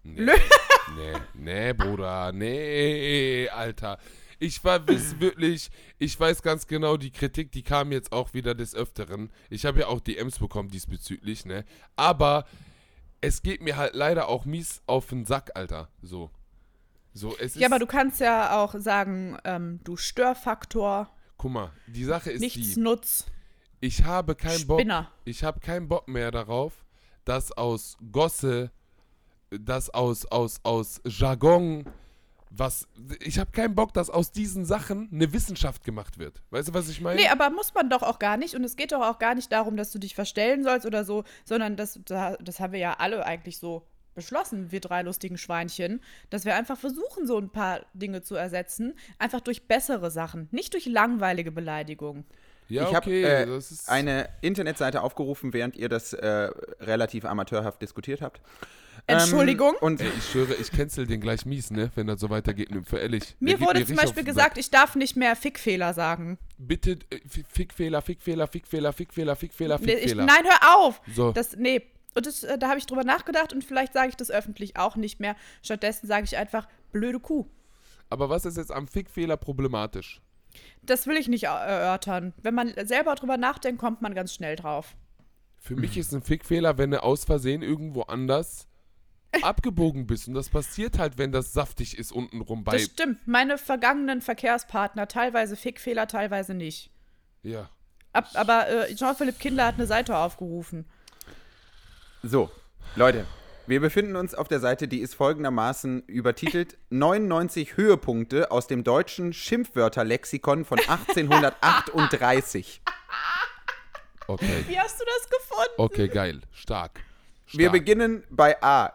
[0.04, 0.32] Nee,
[0.96, 4.00] nee, nee, Bruder, nee, Alter.
[4.42, 5.70] Ich war bis wirklich,
[6.00, 9.32] ich weiß ganz genau, die Kritik, die kam jetzt auch wieder des Öfteren.
[9.52, 11.64] Ich habe ja auch DMs bekommen diesbezüglich, ne?
[11.96, 12.46] Aber
[13.22, 15.90] es geht mir halt leider auch mies auf den Sack, Alter.
[16.02, 16.32] So.
[17.14, 17.58] So, es ist.
[17.58, 22.42] Ja, aber du kannst ja auch sagen, ähm, du Störfaktor, guck mal, die Sache ist
[22.42, 22.80] nichts die.
[22.80, 23.28] nutz,
[23.80, 24.82] Ich habe keinen Bock.
[25.24, 26.84] Ich habe keinen Bock mehr darauf,
[27.26, 28.72] dass aus Gosse,
[29.52, 31.86] dass aus, aus, aus Jargon,
[32.54, 32.88] was.
[33.22, 36.42] Ich habe keinen Bock, dass aus diesen Sachen eine Wissenschaft gemacht wird.
[36.52, 37.20] Weißt du, was ich meine?
[37.22, 38.56] Nee, aber muss man doch auch gar nicht.
[38.56, 41.24] Und es geht doch auch gar nicht darum, dass du dich verstellen sollst oder so,
[41.46, 46.02] sondern das, da- das haben wir ja alle eigentlich so beschlossen, wir drei lustigen Schweinchen,
[46.30, 50.74] dass wir einfach versuchen, so ein paar Dinge zu ersetzen, einfach durch bessere Sachen, nicht
[50.74, 52.26] durch langweilige Beleidigungen.
[52.68, 53.88] ja, ich habe okay, äh, das ist.
[53.90, 56.28] eine Internetseite aufgerufen, während ihr das äh,
[56.82, 58.42] relativ amateurhaft diskutiert habt.
[59.08, 59.74] Entschuldigung?
[59.82, 61.92] Ähm, und Ey, ich schwöre, ich cancel den gleich mies, ne?
[61.96, 62.84] Wenn das so weitergeht, ne?
[62.84, 63.36] Für ehrlich.
[63.40, 66.38] Mir wurde mir zum Beispiel gesagt, ich darf nicht mehr Fickfehler sagen.
[66.58, 70.26] Bitte, äh, Fickfehler, Fickfehler, Fickfehler, Fickfehler, Fickfehler, Fickfehler.
[70.26, 71.02] nein, hör auf!
[71.14, 71.32] So.
[71.32, 71.82] Das, nee.
[72.14, 74.96] Und das, äh, da habe ich drüber nachgedacht und vielleicht sage ich das öffentlich auch
[74.96, 75.36] nicht mehr.
[75.64, 77.48] Stattdessen sage ich einfach, blöde Kuh.
[78.10, 80.22] Aber was ist jetzt am Fickfehler problematisch?
[80.84, 82.34] Das will ich nicht er- erörtern.
[82.42, 84.96] Wenn man selber drüber nachdenkt, kommt man ganz schnell drauf.
[85.58, 88.68] Für mich ist ein Fickfehler, wenn du aus Versehen irgendwo anders
[89.42, 90.28] abgebogen bist.
[90.28, 92.74] Und das passiert halt, wenn das saftig ist untenrum bei.
[92.74, 93.28] Das stimmt.
[93.28, 96.92] Meine vergangenen Verkehrspartner, teilweise Fickfehler, teilweise nicht.
[97.44, 97.70] Ja.
[98.14, 100.86] Ab, aber äh, Jean-Philipp Kindler hat eine Seite aufgerufen.
[102.24, 102.52] so,
[102.96, 103.26] Leute,
[103.68, 109.32] wir befinden uns auf der Seite, die ist folgendermaßen übertitelt: 99 Höhepunkte aus dem deutschen
[109.34, 112.82] Schimpfwörterlexikon von 1838.
[114.28, 114.66] Okay.
[114.68, 115.74] Wie hast du das gefunden?
[115.78, 116.42] Okay, geil.
[116.52, 117.02] Stark.
[117.48, 117.74] Wir Stark.
[117.74, 118.94] beginnen bei A.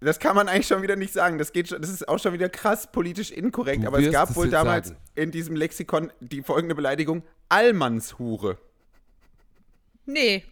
[0.00, 1.36] Das kann man eigentlich schon wieder nicht sagen.
[1.38, 3.82] Das, geht schon, das ist auch schon wieder krass politisch inkorrekt.
[3.84, 5.00] Du aber es gab wohl damals sagen.
[5.14, 8.56] in diesem Lexikon die folgende Beleidigung: Allmannshure.
[10.06, 10.44] Nee,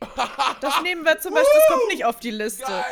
[0.61, 2.65] das nehmen wir zum Beispiel, das kommt nicht auf die Liste.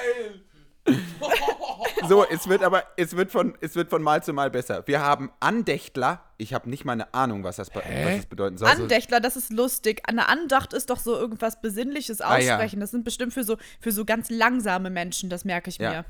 [2.08, 4.84] So, es wird aber, es wird, von, es wird von Mal zu Mal besser.
[4.86, 6.22] Wir haben Andächtler.
[6.36, 8.68] Ich habe nicht mal eine Ahnung, was das, was das bedeuten soll.
[8.68, 10.02] Andächtler, das ist lustig.
[10.06, 12.54] Eine Andacht ist doch so irgendwas Besinnliches Ah, ja.
[12.54, 12.78] aussprechen.
[12.78, 15.90] Das sind bestimmt für so, für so ganz langsame Menschen, das merke ich Ja.
[15.90, 16.04] mir.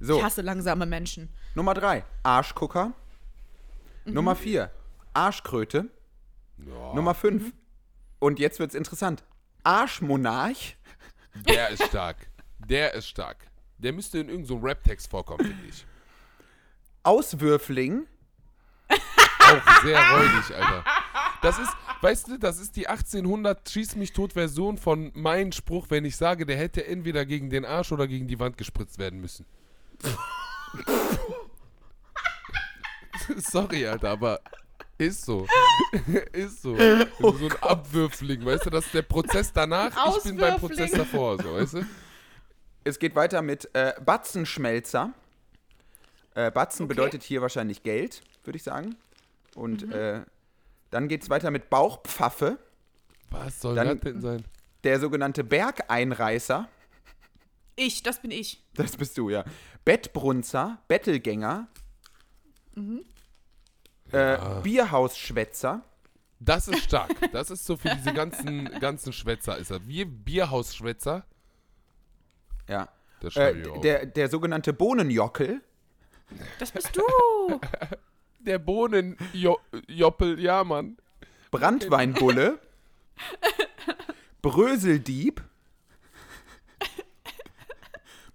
[0.00, 1.28] So, Ich hasse langsame Menschen.
[1.54, 2.92] Nummer drei, Arschgucker.
[4.04, 4.70] Nummer vier,
[5.12, 5.88] Arschkröte.
[6.56, 7.52] Nummer fünf.
[8.18, 9.24] Und jetzt wird's interessant.
[9.64, 10.76] Arschmonarch.
[11.48, 12.16] Der ist stark.
[12.58, 13.46] Der ist stark.
[13.78, 15.84] Der müsste in irgendeinem so Rap-Text vorkommen, finde ich.
[17.02, 18.06] Auswürfling.
[18.88, 20.84] Auch sehr räudig, Alter.
[21.42, 21.70] Das ist,
[22.00, 26.16] weißt du, das ist die 1800 Schieß mich tot Version von meinem Spruch, wenn ich
[26.16, 29.44] sage, der hätte entweder gegen den Arsch oder gegen die Wand gespritzt werden müssen.
[33.38, 34.40] Sorry, Alter, aber
[34.98, 35.46] ist so.
[36.32, 36.76] ist so.
[36.76, 40.58] so ein Abwürfling, weißt du, das ist der Prozess danach, ich bin beim.
[40.58, 41.86] Prozess davor, so, weißt du?
[42.84, 45.12] Es geht weiter mit äh, Batzenschmelzer.
[46.34, 48.96] Äh, Batzen bedeutet hier wahrscheinlich Geld, würde ich sagen.
[49.54, 50.22] Und äh,
[50.90, 52.58] dann geht's weiter mit Bauchpfaffe.
[53.30, 54.44] Was soll Dann- das denn sein?
[54.82, 56.68] Der sogenannte Bergeinreißer.
[57.76, 58.62] Ich, das bin ich.
[58.74, 59.44] Das bist du, ja.
[59.84, 61.68] Bettbrunzer, Bettelgänger.
[64.12, 65.82] Äh, Bierhausschwätzer.
[66.40, 67.32] Das ist stark.
[67.32, 69.86] Das ist so für diese ganzen, ganzen Schwätzer ist er.
[69.86, 71.24] Wir Bierhausschwätzer.
[72.68, 72.88] Ja.
[73.20, 75.62] Das schreibe ich Äh, der, der sogenannte Bohnenjockel.
[76.58, 77.02] Das bist du.
[78.40, 80.98] Der Bohnenjoppel, ja, Mann.
[81.50, 82.58] Brandweinbulle.
[84.42, 85.42] Bröseldieb.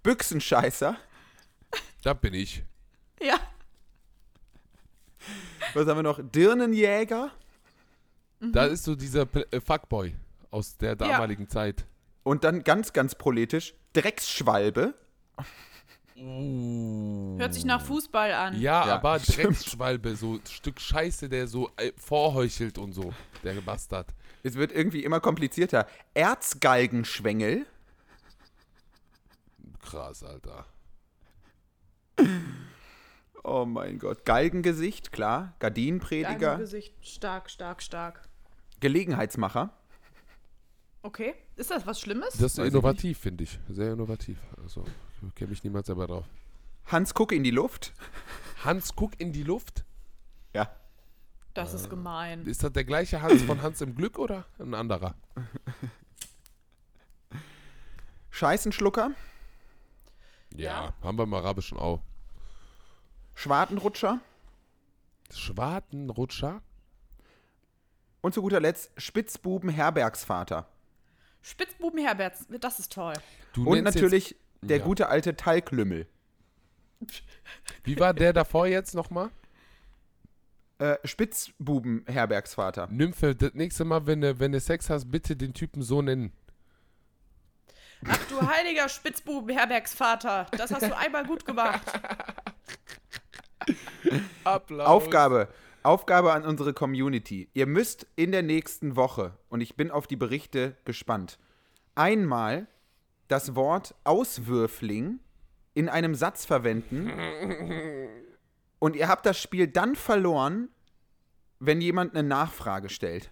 [0.02, 0.96] Büchsenscheißer.
[2.02, 2.62] Da bin ich.
[3.20, 3.38] ja.
[5.74, 6.18] Was haben wir noch?
[6.22, 7.30] Dirnenjäger.
[8.40, 10.14] Da ist so dieser P äh, Fuckboy
[10.50, 11.84] aus der damaligen Zeit.
[12.22, 14.94] Und dann ganz, ganz proletisch Drecksschwalbe.
[16.16, 18.60] Hört sich nach Fußball an.
[18.60, 19.38] Ja, Ja, aber stimmt.
[19.58, 23.12] Drecksschwalbe, so ein Stück Scheiße, der so äh, vorheuchelt und so.
[23.42, 24.08] Der Bastard.
[24.42, 25.86] Es wird irgendwie immer komplizierter.
[26.14, 27.66] Erzgalgenschwengel.
[29.82, 30.64] Krass, Alter.
[33.42, 34.26] Oh mein Gott.
[34.26, 35.54] Galgengesicht, klar.
[35.60, 36.58] Gardinenprediger.
[36.58, 38.28] Gesicht stark, stark, stark.
[38.80, 39.72] Gelegenheitsmacher.
[41.02, 41.34] Okay.
[41.56, 42.34] Ist das was Schlimmes?
[42.34, 43.58] Das ist Weiß innovativ, finde ich.
[43.68, 44.38] Sehr innovativ.
[44.62, 44.84] Also,
[45.26, 46.26] ich kenne mich niemals selber drauf.
[46.86, 47.94] Hans Kuck in die Luft.
[48.64, 49.84] Hans, guck in die Luft.
[50.52, 50.70] Ja.
[51.54, 52.46] Das ist gemein.
[52.46, 55.14] Ist das der gleiche Hans von Hans im Glück oder ein anderer?
[58.30, 59.12] Scheißenschlucker.
[60.56, 62.00] Ja, haben wir im Arabischen auch.
[63.40, 64.20] Schwartenrutscher.
[65.32, 66.60] Schwartenrutscher?
[68.20, 70.68] Und zu guter Letzt Spitzbuben Herbergsvater.
[71.40, 73.14] Spitzbuben Herberts, das ist toll.
[73.54, 74.84] Du Und natürlich der ja.
[74.84, 76.06] gute alte Talglümmel.
[77.00, 77.22] Jetzt,
[77.84, 79.30] wie war der davor jetzt nochmal?
[80.78, 82.88] Äh, Spitzbuben Herbergsvater.
[82.90, 86.30] Nymphe, das nächste Mal, wenn du, wenn du Sex hast, bitte den Typen so nennen.
[88.06, 91.86] Ach du heiliger Spitzbuben Herbergsvater, das hast du einmal gut gemacht.
[94.44, 94.86] Applaus.
[94.86, 95.48] Aufgabe.
[95.82, 97.48] Aufgabe an unsere Community.
[97.54, 101.38] Ihr müsst in der nächsten Woche, und ich bin auf die Berichte gespannt,
[101.94, 102.66] einmal
[103.28, 105.20] das Wort Auswürfling
[105.74, 107.10] in einem Satz verwenden.
[108.78, 110.68] Und ihr habt das Spiel dann verloren,
[111.58, 113.30] wenn jemand eine Nachfrage stellt.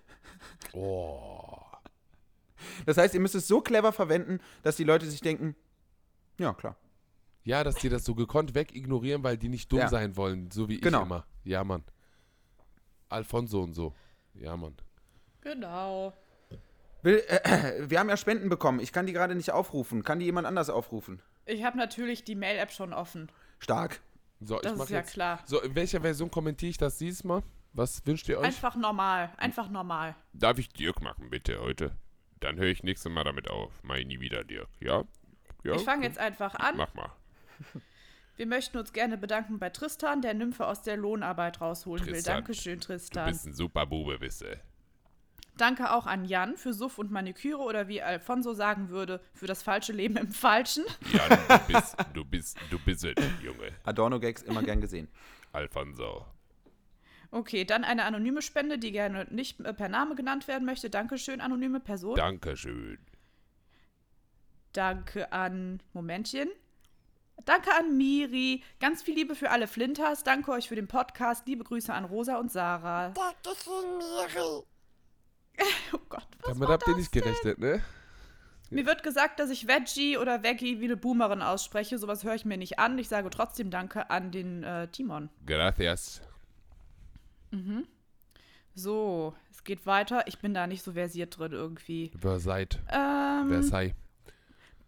[0.73, 1.59] Oh.
[2.87, 5.57] Das heißt, ihr müsst es so clever verwenden, dass die Leute sich denken,
[6.39, 6.77] ja, klar.
[7.49, 9.89] Ja, dass die das so gekonnt wegignorieren, weil die nicht dumm Ja.
[9.89, 10.99] sein wollen, so wie Genau.
[11.01, 11.27] ich immer.
[11.45, 11.83] Ja, Mann.
[13.09, 13.95] Alfonso und so.
[14.35, 14.77] Ja, Mann.
[15.41, 16.13] Genau.
[17.03, 18.81] Will, äh, wir haben ja Spenden bekommen.
[18.81, 20.03] Ich kann die gerade nicht aufrufen.
[20.05, 21.23] Kann die jemand anders aufrufen?
[21.47, 23.31] Ich habe natürlich die Mail-App schon offen.
[23.61, 24.01] Stark.
[24.41, 25.13] So, Das ist ja jetzt.
[25.15, 25.41] klar.
[25.47, 27.43] So, in welcher Version kommentiere ich das dieses Mal?
[27.73, 28.45] Was wünscht ihr euch?
[28.45, 30.15] Einfach normal, einfach normal.
[30.35, 31.97] Darf ich Dirk machen, bitte, heute?
[32.41, 33.73] Dann höre ich nächstes Mal damit auf.
[33.83, 34.69] Mach ich nie wieder, Dirk.
[34.81, 35.05] Ja?
[35.65, 35.75] Ja?
[35.77, 36.77] Ich fange jetzt einfach an.
[36.77, 37.11] Mach mal.
[38.37, 42.13] Wir möchten uns gerne bedanken bei Tristan, der Nymphe aus der Lohnarbeit rausholen will.
[42.15, 43.29] Tristan, Dankeschön, Du Tristan.
[43.29, 44.61] bist ein super Bube, du.
[45.57, 49.65] Danke auch an Jan für Suff und Maniküre oder wie Alfonso sagen würde, für das
[49.65, 50.85] falsche Leben im Falschen.
[51.13, 51.29] Ja,
[51.59, 53.73] du bist, du bist, du bist es, Junge.
[53.83, 55.09] Adorno-Gags immer gern gesehen.
[55.53, 56.25] Alfonso.
[57.33, 60.91] Okay, dann eine anonyme Spende, die gerne nicht äh, per Name genannt werden möchte.
[60.91, 62.15] Dankeschön, anonyme Person.
[62.15, 62.99] Dankeschön.
[64.73, 66.49] Danke an, Momentchen.
[67.49, 68.63] Danke an Miri.
[68.79, 70.23] Ganz viel Liebe für alle Flinters.
[70.23, 71.47] Danke euch für den Podcast.
[71.47, 73.09] Liebe Grüße an Rosa und Sarah.
[73.09, 74.63] Dankeschön, Miri.
[75.93, 77.23] Oh Gott, was Damit war habt ihr das nicht denn?
[77.23, 77.83] gerechnet, ne?
[78.71, 81.97] Mir wird gesagt, dass ich Veggie oder Veggie wie eine Boomerin ausspreche.
[81.97, 82.99] Sowas höre ich mir nicht an.
[82.99, 85.31] Ich sage trotzdem Danke an den äh, Timon.
[85.47, 86.21] Gracias.
[88.75, 90.29] So, es geht weiter.
[90.29, 92.13] Ich bin da nicht so versiert drin irgendwie.
[92.21, 92.79] Versailles.
[92.93, 93.95] Ähm, Versailles.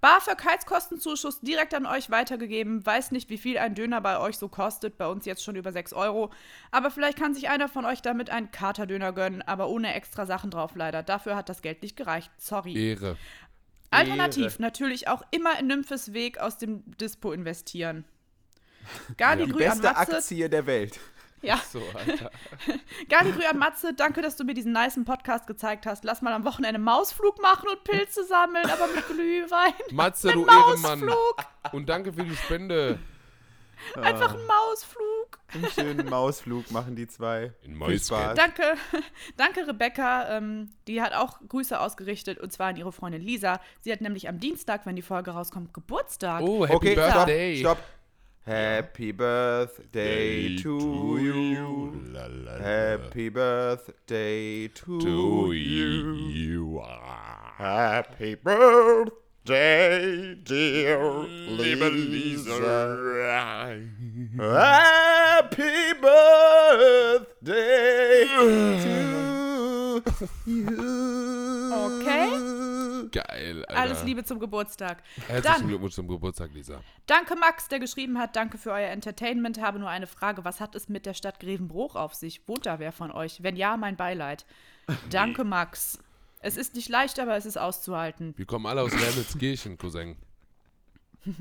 [0.01, 2.85] BAföG Heizkostenzuschuss direkt an euch weitergegeben.
[2.85, 4.97] Weiß nicht, wie viel ein Döner bei euch so kostet.
[4.97, 6.31] Bei uns jetzt schon über 6 Euro.
[6.71, 10.51] Aber vielleicht kann sich einer von euch damit einen Katerdöner gönnen, aber ohne extra Sachen
[10.51, 11.03] drauf leider.
[11.03, 12.31] Dafür hat das Geld nicht gereicht.
[12.39, 12.75] Sorry.
[12.75, 13.17] Ehre.
[13.91, 18.05] Alternativ natürlich auch immer in Nymphes Weg aus dem Dispo investieren.
[19.17, 19.97] Garni Die an beste.
[19.97, 20.99] Aktie der Welt.
[21.43, 22.31] Ja, So, Alter.
[23.09, 26.05] Garni Grü an Matze, danke, dass du mir diesen nicen Podcast gezeigt hast.
[26.05, 29.73] Lass mal am Wochenende Mausflug machen und Pilze sammeln, aber mit Glühwein.
[29.91, 31.01] Matze, du Mit Ehrenmann.
[31.01, 31.37] Mausflug.
[31.73, 32.99] Und danke für die Spende.
[33.95, 35.39] Einfach ein Mausflug.
[35.55, 37.53] Einen schönen Mausflug machen die zwei.
[37.63, 37.77] In.
[37.99, 38.37] Spaß.
[38.37, 38.75] Danke,
[39.39, 40.37] danke Rebecca.
[40.37, 43.59] Ähm, die hat auch Grüße ausgerichtet und zwar an ihre Freundin Lisa.
[43.81, 46.43] Sie hat nämlich am Dienstag, wenn die Folge rauskommt, Geburtstag.
[46.43, 47.57] Oh, Happy Okay, Birthday.
[47.57, 47.89] stopp, stopp.
[48.47, 52.03] Happy Birthday to you.
[52.13, 52.63] La, la, la.
[52.63, 56.15] Happy Birthday to, To you.
[56.29, 56.83] you.
[57.59, 59.15] Happy Birthday,
[60.43, 62.51] dear Liebe Lisa.
[62.59, 63.83] Lisa.
[64.39, 67.45] Happy Birthday
[68.81, 70.03] to
[70.47, 71.73] you.
[71.73, 72.40] Okay.
[73.13, 73.81] Geil, Alter.
[73.81, 75.03] Alles Liebe zum Geburtstag.
[75.27, 76.81] Herzlichen Glückwunsch zum Geburtstag, Lisa.
[77.07, 79.61] danke Max, der geschrieben hat, danke für euer Entertainment.
[79.61, 82.47] Habe nur eine Frage, was hat es mit der Stadt Grevenbruch auf sich?
[82.47, 83.43] Wohnt da wer von euch?
[83.43, 84.45] Wenn ja, mein Beileid.
[85.11, 85.99] Danke Max.
[86.41, 88.33] Es ist nicht leicht, aber es ist auszuhalten.
[88.37, 90.17] Wir kommen alle aus Wermelskirchen, Cousin.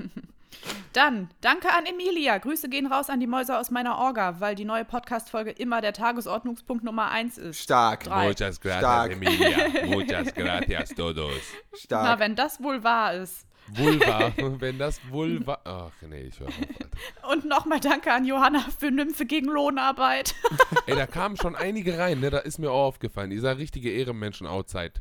[0.93, 2.37] Dann, danke an Emilia.
[2.37, 5.93] Grüße gehen raus an die Mäuse aus meiner Orga, weil die neue Podcast-Folge immer der
[5.93, 7.61] Tagesordnungspunkt Nummer 1 ist.
[7.61, 8.27] Stark, Drei.
[8.27, 9.11] Muchas gracias, Stark.
[9.11, 9.85] Emilia.
[9.85, 11.31] Muchas gracias todos.
[11.71, 12.19] Na, stark.
[12.19, 13.45] wenn das wohl wahr ist.
[13.71, 14.31] Vulva.
[14.59, 15.59] Wenn das Vulva.
[15.63, 17.29] Ach nee, ich höre auf, Alter.
[17.31, 20.33] Und nochmal danke an Johanna für Nymphe gegen Lohnarbeit.
[20.87, 22.31] Ey, da kamen schon einige rein, ne?
[22.31, 23.29] Da ist mir auch aufgefallen.
[23.29, 24.93] Ihr seid richtige Ehrenmenschen outside.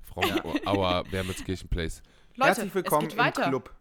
[0.00, 0.24] From
[0.66, 2.00] our Wermelskirchen Place.
[2.36, 3.44] Leute, Herzlich willkommen es geht weiter.
[3.44, 3.74] im Club.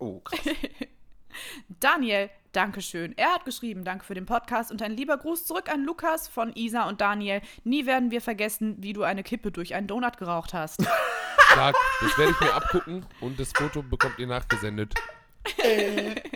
[0.00, 0.40] Oh, krass.
[1.80, 3.16] Daniel, Dankeschön.
[3.16, 6.52] Er hat geschrieben, danke für den Podcast und ein lieber Gruß zurück an Lukas von
[6.56, 7.42] Isa und Daniel.
[7.64, 10.82] Nie werden wir vergessen, wie du eine Kippe durch einen Donut geraucht hast.
[11.52, 11.76] Stark.
[12.00, 14.94] Das werde ich mir abgucken und das Foto bekommt ihr nachgesendet.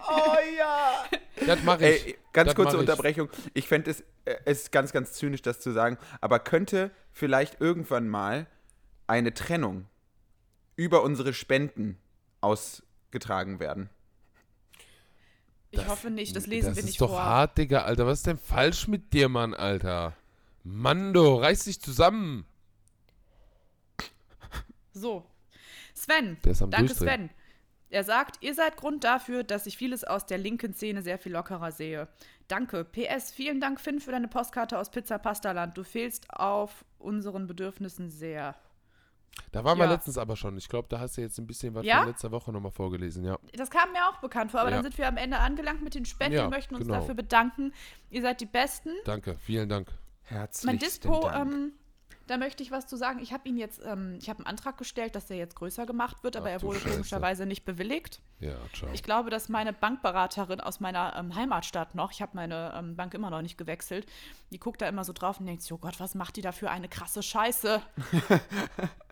[0.06, 1.04] Oh ja.
[1.46, 2.06] Das mache ich.
[2.06, 2.80] Ey, ganz Das kurze ich.
[2.80, 3.28] Unterbrechung.
[3.52, 7.60] Ich fände es, äh, es ist ganz, ganz zynisch, das zu sagen, aber könnte vielleicht
[7.60, 8.46] irgendwann mal
[9.06, 9.86] eine Trennung
[10.76, 11.98] über unsere Spenden
[13.14, 13.90] ausgetragen werden?
[15.70, 17.24] Ich hoffe nicht, das lesen das wir ist nicht doch vor.
[17.24, 18.06] hart, Digga, Alter.
[18.06, 20.14] Was ist denn falsch mit dir, Mann, Alter?
[20.62, 22.46] Mando, reiß dich zusammen.
[24.92, 25.26] So.
[25.92, 26.94] Sven, Der ist am danke.
[26.94, 27.30] Sven.
[27.90, 31.32] Er sagt, ihr seid Grund dafür, dass ich vieles aus der linken Szene sehr viel
[31.32, 32.08] lockerer sehe.
[32.48, 32.84] Danke.
[32.84, 35.76] PS, vielen Dank, Finn, für deine Postkarte aus Pizza Pastaland.
[35.76, 38.54] Du fehlst auf unseren Bedürfnissen sehr.
[39.52, 39.92] Da waren wir Ja.
[39.92, 40.56] letztens aber schon.
[40.56, 41.98] Ich glaube, da hast du jetzt ein bisschen was Ja?
[42.00, 43.38] von letzter Woche nochmal vorgelesen, ja.
[43.56, 44.76] Das kam mir auch bekannt vor, aber Ja.
[44.76, 46.98] dann sind wir am Ende angelangt mit den Spenden Ja, und möchten uns genau.
[47.00, 47.72] dafür bedanken.
[48.10, 48.90] Ihr seid die Besten.
[49.04, 49.88] Danke, vielen Dank.
[50.22, 51.52] Herzlichen Mein Dispo, Dank.
[51.52, 51.72] ähm,
[52.26, 53.18] da möchte ich was zu sagen.
[53.20, 56.24] Ich habe ihn jetzt, ähm, ich habe einen Antrag gestellt, dass der jetzt größer gemacht
[56.24, 56.94] wird, aber Ach er wurde Scheiße.
[56.94, 58.22] komischerweise nicht bewilligt.
[58.40, 58.88] Ja, ciao.
[58.94, 63.12] Ich glaube, dass meine Bankberaterin aus meiner ähm, Heimatstadt noch, ich habe meine ähm, Bank
[63.12, 64.06] immer noch nicht gewechselt,
[64.52, 66.70] die guckt da immer so drauf und denkt oh Gott, was macht die da für
[66.70, 67.82] eine krasse Scheiße?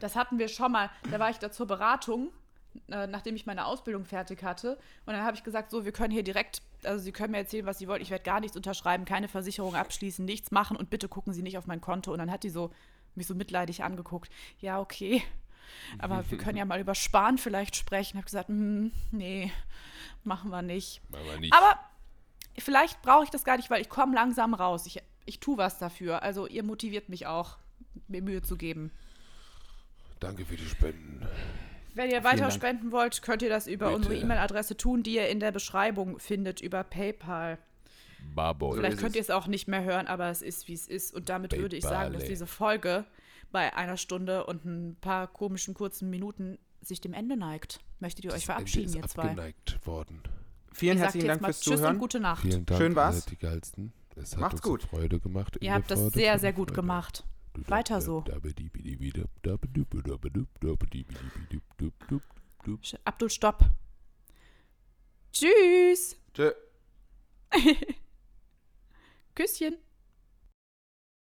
[0.00, 0.90] das hatten wir schon mal.
[1.10, 2.30] Da war ich da zur Beratung,
[2.90, 4.78] äh, nachdem ich meine Ausbildung fertig hatte.
[5.06, 7.66] Und dann habe ich gesagt, so, wir können hier direkt, also Sie können mir erzählen,
[7.66, 8.02] was Sie wollen.
[8.02, 11.58] Ich werde gar nichts unterschreiben, keine Versicherung abschließen, nichts machen und bitte gucken Sie nicht
[11.58, 12.12] auf mein Konto.
[12.12, 12.70] Und dann hat die so
[13.14, 14.30] mich so mitleidig angeguckt.
[14.60, 15.22] Ja, okay.
[15.98, 18.16] Aber wir können ja mal über Sparen vielleicht sprechen.
[18.16, 19.50] Habe gesagt, hm, nee,
[20.24, 21.00] machen wir nicht.
[21.12, 21.52] Aber nicht.
[21.52, 21.78] Aber
[22.58, 24.86] vielleicht brauche ich das gar nicht, weil ich komme langsam raus.
[24.86, 26.22] Ich, ich tue was dafür.
[26.22, 27.58] Also ihr motiviert mich auch,
[28.08, 28.90] mir Mühe zu geben.
[30.22, 31.20] Danke für die Spenden.
[31.94, 33.96] Wenn ihr weiter spenden wollt, könnt ihr das über Bitte.
[33.96, 37.58] unsere E-Mail-Adresse tun, die ihr in der Beschreibung findet, über PayPal.
[38.34, 38.72] Babo.
[38.72, 41.12] Vielleicht könnt ihr es auch nicht mehr hören, aber es ist, wie es ist.
[41.12, 42.28] Und damit würde ich sagen, dass PayPal.
[42.28, 43.04] diese Folge
[43.50, 47.80] bei einer Stunde und ein paar komischen kurzen Minuten sich dem Ende neigt.
[48.00, 49.22] Möchtet ihr euch Das verabschieden, Ende ihr ist zwei?
[49.22, 50.22] abgeneigt worden.
[50.72, 51.98] Vielen Ich herzlichen Dank fürs Tschüss und Zuhören.
[51.98, 52.42] gute Nacht.
[52.42, 53.26] Vielen Dank, Schön war's.
[53.30, 53.92] ihr Geilsten.
[54.16, 54.82] Es hat Macht's uns gut.
[54.84, 55.58] Freude gemacht.
[55.60, 56.80] Ihr habt das Freude, sehr, Freude, sehr gut Freude.
[56.80, 57.24] gemacht.
[57.54, 58.24] Weiter so.
[63.04, 63.64] Abdul, stopp.
[65.32, 66.16] Tschüss.
[66.34, 66.52] Tschö.
[69.34, 69.76] Küsschen.